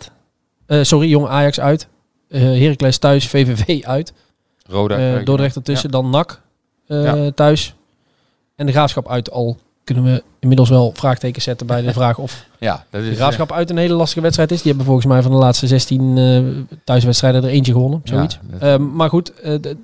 eh, 0.66 0.84
sorry, 0.84 1.08
Jong 1.10 1.28
Ajax 1.28 1.60
uit. 1.60 1.88
eh 2.30 2.42
Heracles 2.42 2.98
thuis, 2.98 3.28
VVV 3.28 3.84
uit. 3.84 4.14
Roda. 4.70 5.20
Dordrecht 5.24 5.54
dan. 5.54 5.64
ertussen, 5.64 5.92
dan 5.92 6.10
NAC 6.10 6.42
thuis. 7.36 7.76
En 8.56 8.66
de 8.66 8.72
Graafschap 8.72 9.10
uit 9.10 9.32
al 9.32 9.58
kunnen 9.86 10.04
we 10.04 10.24
inmiddels 10.40 10.70
wel 10.70 10.92
vraagtekens 10.96 11.44
zetten 11.44 11.68
bij 11.68 11.82
de 11.82 11.94
vraag 12.00 12.18
of 12.18 12.46
Ja, 12.60 12.86
dat 12.90 13.02
de 13.04 13.16
Graafschap 13.16 13.52
uit 13.52 13.70
een 13.70 13.78
hele 13.78 13.94
lastige 13.94 14.22
wedstrijd 14.22 14.52
is. 14.52 14.58
Die 14.58 14.68
hebben 14.68 14.86
volgens 14.86 15.06
mij 15.08 15.22
van 15.22 15.32
de 15.32 15.38
laatste 15.38 15.68
16 15.68 16.18
eh, 16.18 16.78
thuiswedstrijden 16.84 17.44
er 17.44 17.50
eentje 17.50 17.72
gewonnen, 17.72 18.02
Ja, 18.04 18.16
zoiets. 18.16 18.40
dat- 18.52 18.62
Ehm, 18.62 18.96
maar 18.96 19.10
goed, 19.10 19.34
eh, 19.34 19.56
de- 19.62 19.78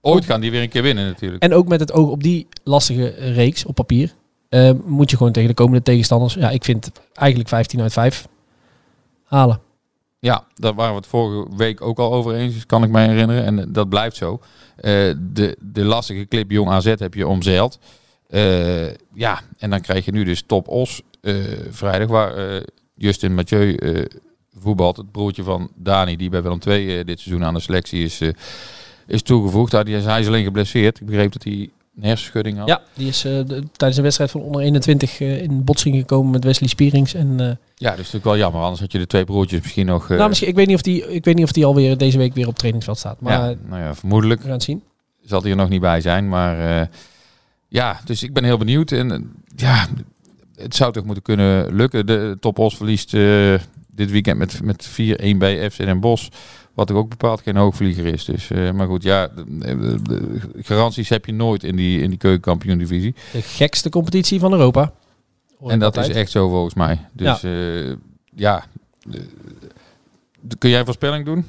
Ooit 0.00 0.24
gaan 0.24 0.40
die 0.40 0.50
weer 0.50 0.62
een 0.62 0.68
keer 0.68 0.82
winnen 0.82 1.06
natuurlijk. 1.06 1.42
En 1.42 1.54
ook 1.54 1.68
met 1.68 1.80
het 1.80 1.92
oog 1.92 2.10
op 2.10 2.22
die 2.22 2.46
lastige 2.64 3.06
reeks 3.32 3.64
op 3.64 3.74
papier. 3.74 4.14
eh, 4.48 4.70
moet 4.84 5.10
je 5.10 5.16
gewoon 5.16 5.32
tegen 5.32 5.48
de 5.48 5.54
komende 5.54 5.82
tegenstanders. 5.82 6.34
Ja, 6.34 6.50
ik 6.50 6.64
vind 6.64 6.90
eigenlijk 7.14 7.48
15 7.48 7.80
uit 7.80 7.92
5 7.92 8.28
halen. 9.24 9.60
Ja, 10.18 10.44
daar 10.54 10.74
waren 10.74 10.90
we 10.92 10.96
het 10.98 11.06
vorige 11.06 11.56
week 11.56 11.80
ook 11.82 11.98
al 11.98 12.12
over 12.12 12.34
eens, 12.34 12.66
kan 12.66 12.82
ik 12.82 12.90
me 12.90 13.00
herinneren. 13.00 13.44
En 13.44 13.58
eh, 13.58 13.64
dat 13.68 13.88
blijft 13.88 14.16
zo. 14.16 14.40
Eh, 14.76 14.92
de, 15.18 15.56
de 15.60 15.84
lastige 15.84 16.26
clip 16.28 16.50
Jong 16.50 16.68
AZ 16.70 16.84
heb 16.96 17.14
je 17.14 17.26
omzeild. 17.28 17.78
Eh, 18.28 18.86
ja, 19.14 19.40
en 19.58 19.70
dan 19.70 19.80
krijg 19.80 20.04
je 20.04 20.12
nu 20.12 20.24
dus 20.24 20.42
Top 20.46 20.68
Os 20.68 21.02
eh, 21.20 21.34
vrijdag, 21.70 22.08
waar 22.08 22.36
eh, 22.36 22.62
Justin 22.94 23.34
Mathieu 23.34 23.78
voetbalt. 24.58 24.96
Het 24.96 25.12
broertje 25.12 25.42
van 25.42 25.70
Dani, 25.74 26.16
die 26.16 26.30
bij 26.30 26.42
Willem 26.42 26.58
II 26.66 27.04
dit 27.04 27.20
seizoen 27.20 27.44
aan 27.44 27.54
de 27.54 27.60
selectie 27.60 28.04
is, 28.04 28.20
is 29.06 29.22
toegevoegd. 29.22 29.72
Hij 29.72 29.82
is, 29.82 30.04
hij 30.04 30.20
is 30.20 30.26
alleen 30.26 30.44
geblesseerd. 30.44 31.00
Ik 31.00 31.06
begreep 31.06 31.32
dat 31.32 31.42
hij 31.42 31.70
een 31.96 32.04
hersenschudding 32.04 32.58
had. 32.58 32.68
Ja, 32.68 32.82
die 32.94 33.08
is 33.08 33.24
eh, 33.24 33.32
de- 33.32 33.62
tijdens 33.72 33.96
een 33.96 34.02
wedstrijd 34.02 34.30
van 34.30 34.40
onder 34.40 34.60
21 34.60 35.20
eh, 35.20 35.42
in 35.42 35.64
botsing 35.64 35.96
gekomen 35.96 36.30
met 36.30 36.44
Wesley 36.44 36.68
Spierings. 36.68 37.14
En, 37.14 37.36
Ja, 37.36 37.56
dat 37.90 37.90
is 37.92 37.96
natuurlijk 37.96 38.24
wel 38.24 38.36
jammer. 38.36 38.60
Anders 38.62 38.80
had 38.80 38.92
je 38.92 38.98
de 38.98 39.06
twee 39.06 39.24
broertjes 39.24 39.60
misschien 39.62 39.86
nog... 39.86 40.08
nou, 40.08 40.28
misschien, 40.28 40.48
ik, 40.48 40.54
weet 40.54 40.66
niet 40.66 40.76
of 40.76 40.82
die, 40.82 41.12
ik 41.12 41.24
weet 41.24 41.34
niet 41.34 41.44
of 41.44 41.52
die 41.52 41.64
alweer 41.64 41.98
deze 41.98 42.18
week 42.18 42.34
weer 42.34 42.46
op 42.46 42.56
trainingsveld 42.56 42.98
staat. 42.98 43.20
Maar 43.20 43.32
ja, 43.32 43.54
nou 43.68 43.82
ja, 43.82 43.94
vermoedelijk. 43.94 44.40
we 44.40 44.46
gaan 44.46 44.54
het 44.54 44.62
zien. 44.62 44.82
zal 45.24 45.40
hij 45.42 45.50
er 45.50 45.56
nog 45.56 45.68
niet 45.68 45.80
bij 45.80 46.00
zijn. 46.00 46.28
Maar 46.28 46.88
ja, 47.68 48.00
dus 48.04 48.22
ik 48.22 48.32
ben 48.32 48.44
heel 48.44 48.58
benieuwd. 48.58 48.92
En 48.92 49.10
eh, 49.12 49.20
ja, 49.56 49.86
het 50.56 50.74
zou 50.74 50.92
toch 50.92 51.04
moeten 51.04 51.22
kunnen 51.22 51.74
lukken. 51.74 52.06
De 52.06 52.36
Top 52.40 52.58
Os 52.58 52.76
verliest 52.76 53.14
eh, 53.14 53.54
dit 53.90 54.10
weekend 54.10 54.38
met, 54.38 54.62
met 54.62 54.88
4-1 55.34 55.36
bij 55.36 55.70
FC 55.70 55.76
Den 55.76 56.00
Bosch. 56.00 56.28
Wat 56.74 56.90
ook 56.92 57.08
bepaald 57.08 57.40
geen 57.40 57.56
hoogvlieger 57.56 58.06
is. 58.06 58.24
Dus, 58.24 58.50
eh, 58.50 58.70
maar 58.70 58.86
goed, 58.86 59.02
ja, 59.02 59.28
de, 59.28 59.44
de- 59.58 60.02
de 60.02 60.40
garanties 60.62 61.08
heb 61.08 61.24
je 61.26 61.32
nooit 61.32 61.64
in 61.64 61.76
die, 61.76 62.00
in 62.00 62.08
die 62.08 62.18
keukenkampioen 62.18 62.78
divisie. 62.78 63.14
De 63.32 63.42
gekste 63.42 63.88
competitie 63.90 64.38
van 64.40 64.52
Europa. 64.52 64.92
Hoor 65.58 65.70
En 65.70 65.78
dat 65.78 65.96
is 65.96 66.08
echt 66.16 66.30
zo 66.30 66.48
volgens 66.48 66.74
mij. 66.74 66.98
Dus 67.12 67.40
ja, 67.40 67.96
ja 68.34 68.64
de- 69.02 69.26
de- 70.40 70.56
kun 70.56 70.70
jij 70.70 70.78
een 70.78 70.84
voorspelling 70.84 71.24
doen? 71.24 71.44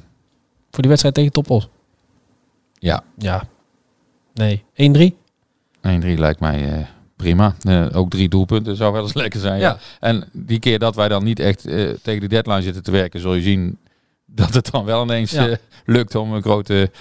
Voor 0.70 0.80
die 0.80 0.88
wedstrijd 0.88 1.14
tegen 1.16 1.32
Topos. 1.32 1.70
Ja, 2.74 3.04
Ja. 3.18 3.48
Nee. 4.34 4.64
1-3. 4.74 5.18
1-3 5.80 5.82
lijkt 6.18 6.40
mij 6.40 6.74
eh, 6.74 6.86
prima. 7.16 7.56
Eh, 7.62 7.86
ook 7.94 8.10
drie 8.10 8.30
doelpunten 8.30 8.76
zou 8.76 8.94
wel 8.94 9.02
eens 9.02 9.14
lekker 9.14 9.40
zijn. 9.40 9.60
Ja. 9.60 9.70
Ja. 9.70 9.78
En 10.00 10.24
die 10.32 10.60
keer 10.60 10.80
dat 10.80 10.96
wij 10.96 11.08
dan 11.08 11.24
niet 11.24 11.40
echt 11.40 11.66
eh, 11.66 11.90
tegen 12.02 12.22
de 12.22 12.28
deadline 12.28 12.62
zitten 12.62 12.84
te 12.84 12.92
werken, 12.92 13.20
zul 13.20 13.34
je 13.34 13.42
zien 13.42 13.78
dat 14.26 14.54
het 14.54 14.72
dan 14.72 14.86
wel 14.86 15.04
ineens 15.04 15.32
Ja. 15.32 15.58
lukt 15.86 16.16
om 16.16 16.34
een 16.34 16.42
grote 16.42 16.92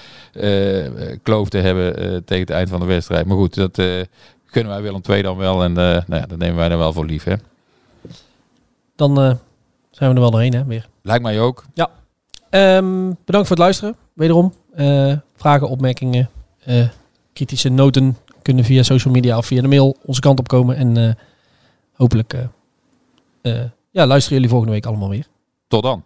kloof 1.22 1.48
te 1.48 1.58
hebben 1.58 1.94
tegen 2.24 2.42
het 2.46 2.50
eind 2.50 2.68
van 2.68 2.80
de 2.80 2.86
wedstrijd. 2.86 3.26
Maar 3.26 3.36
goed, 3.36 3.54
dat 3.54 3.74
kunnen 4.50 4.72
wij 4.72 4.82
Willem 4.82 5.00
II 5.08 5.22
dan 5.22 5.36
wel 5.36 5.62
en 5.64 5.72
nou 5.72 6.02
ja, 6.08 6.26
dat 6.26 6.38
nemen 6.38 6.56
wij 6.56 6.68
dan 6.68 6.78
wel 6.78 6.92
voor 6.92 7.06
lief. 7.06 7.24
Hè? 7.24 7.34
Dan 8.96 9.14
zijn 9.90 10.10
we 10.10 10.14
er 10.14 10.20
wel 10.20 10.30
doorheen, 10.30 10.54
hè, 10.54 10.64
weer. 10.64 10.88
Lijkt 11.02 11.22
mij 11.22 11.40
ook. 11.40 11.64
Ehm, 12.50 13.12
bedankt 13.24 13.48
voor 13.48 13.56
het 13.56 13.58
luisteren. 13.58 13.96
Wederom. 14.12 14.52
Vragen, 15.36 15.68
opmerkingen, 15.68 16.30
kritische 17.32 17.68
noten 17.68 18.16
kunnen 18.48 18.66
via 18.66 18.82
social 18.82 19.14
media 19.14 19.36
of 19.36 19.46
via 19.46 19.62
de 19.62 19.68
mail 19.68 19.96
onze 20.04 20.20
kant 20.20 20.38
op 20.38 20.48
komen. 20.48 20.76
En 20.76 20.96
eh, 20.96 21.14
hopelijk 21.92 22.32
eh, 22.32 22.44
eh, 23.40 23.70
ja, 23.90 24.06
luisteren 24.06 24.34
jullie 24.34 24.48
volgende 24.48 24.74
week 24.74 24.86
allemaal 24.86 25.08
weer. 25.08 25.26
Tot 25.66 25.82
dan. 25.82 26.02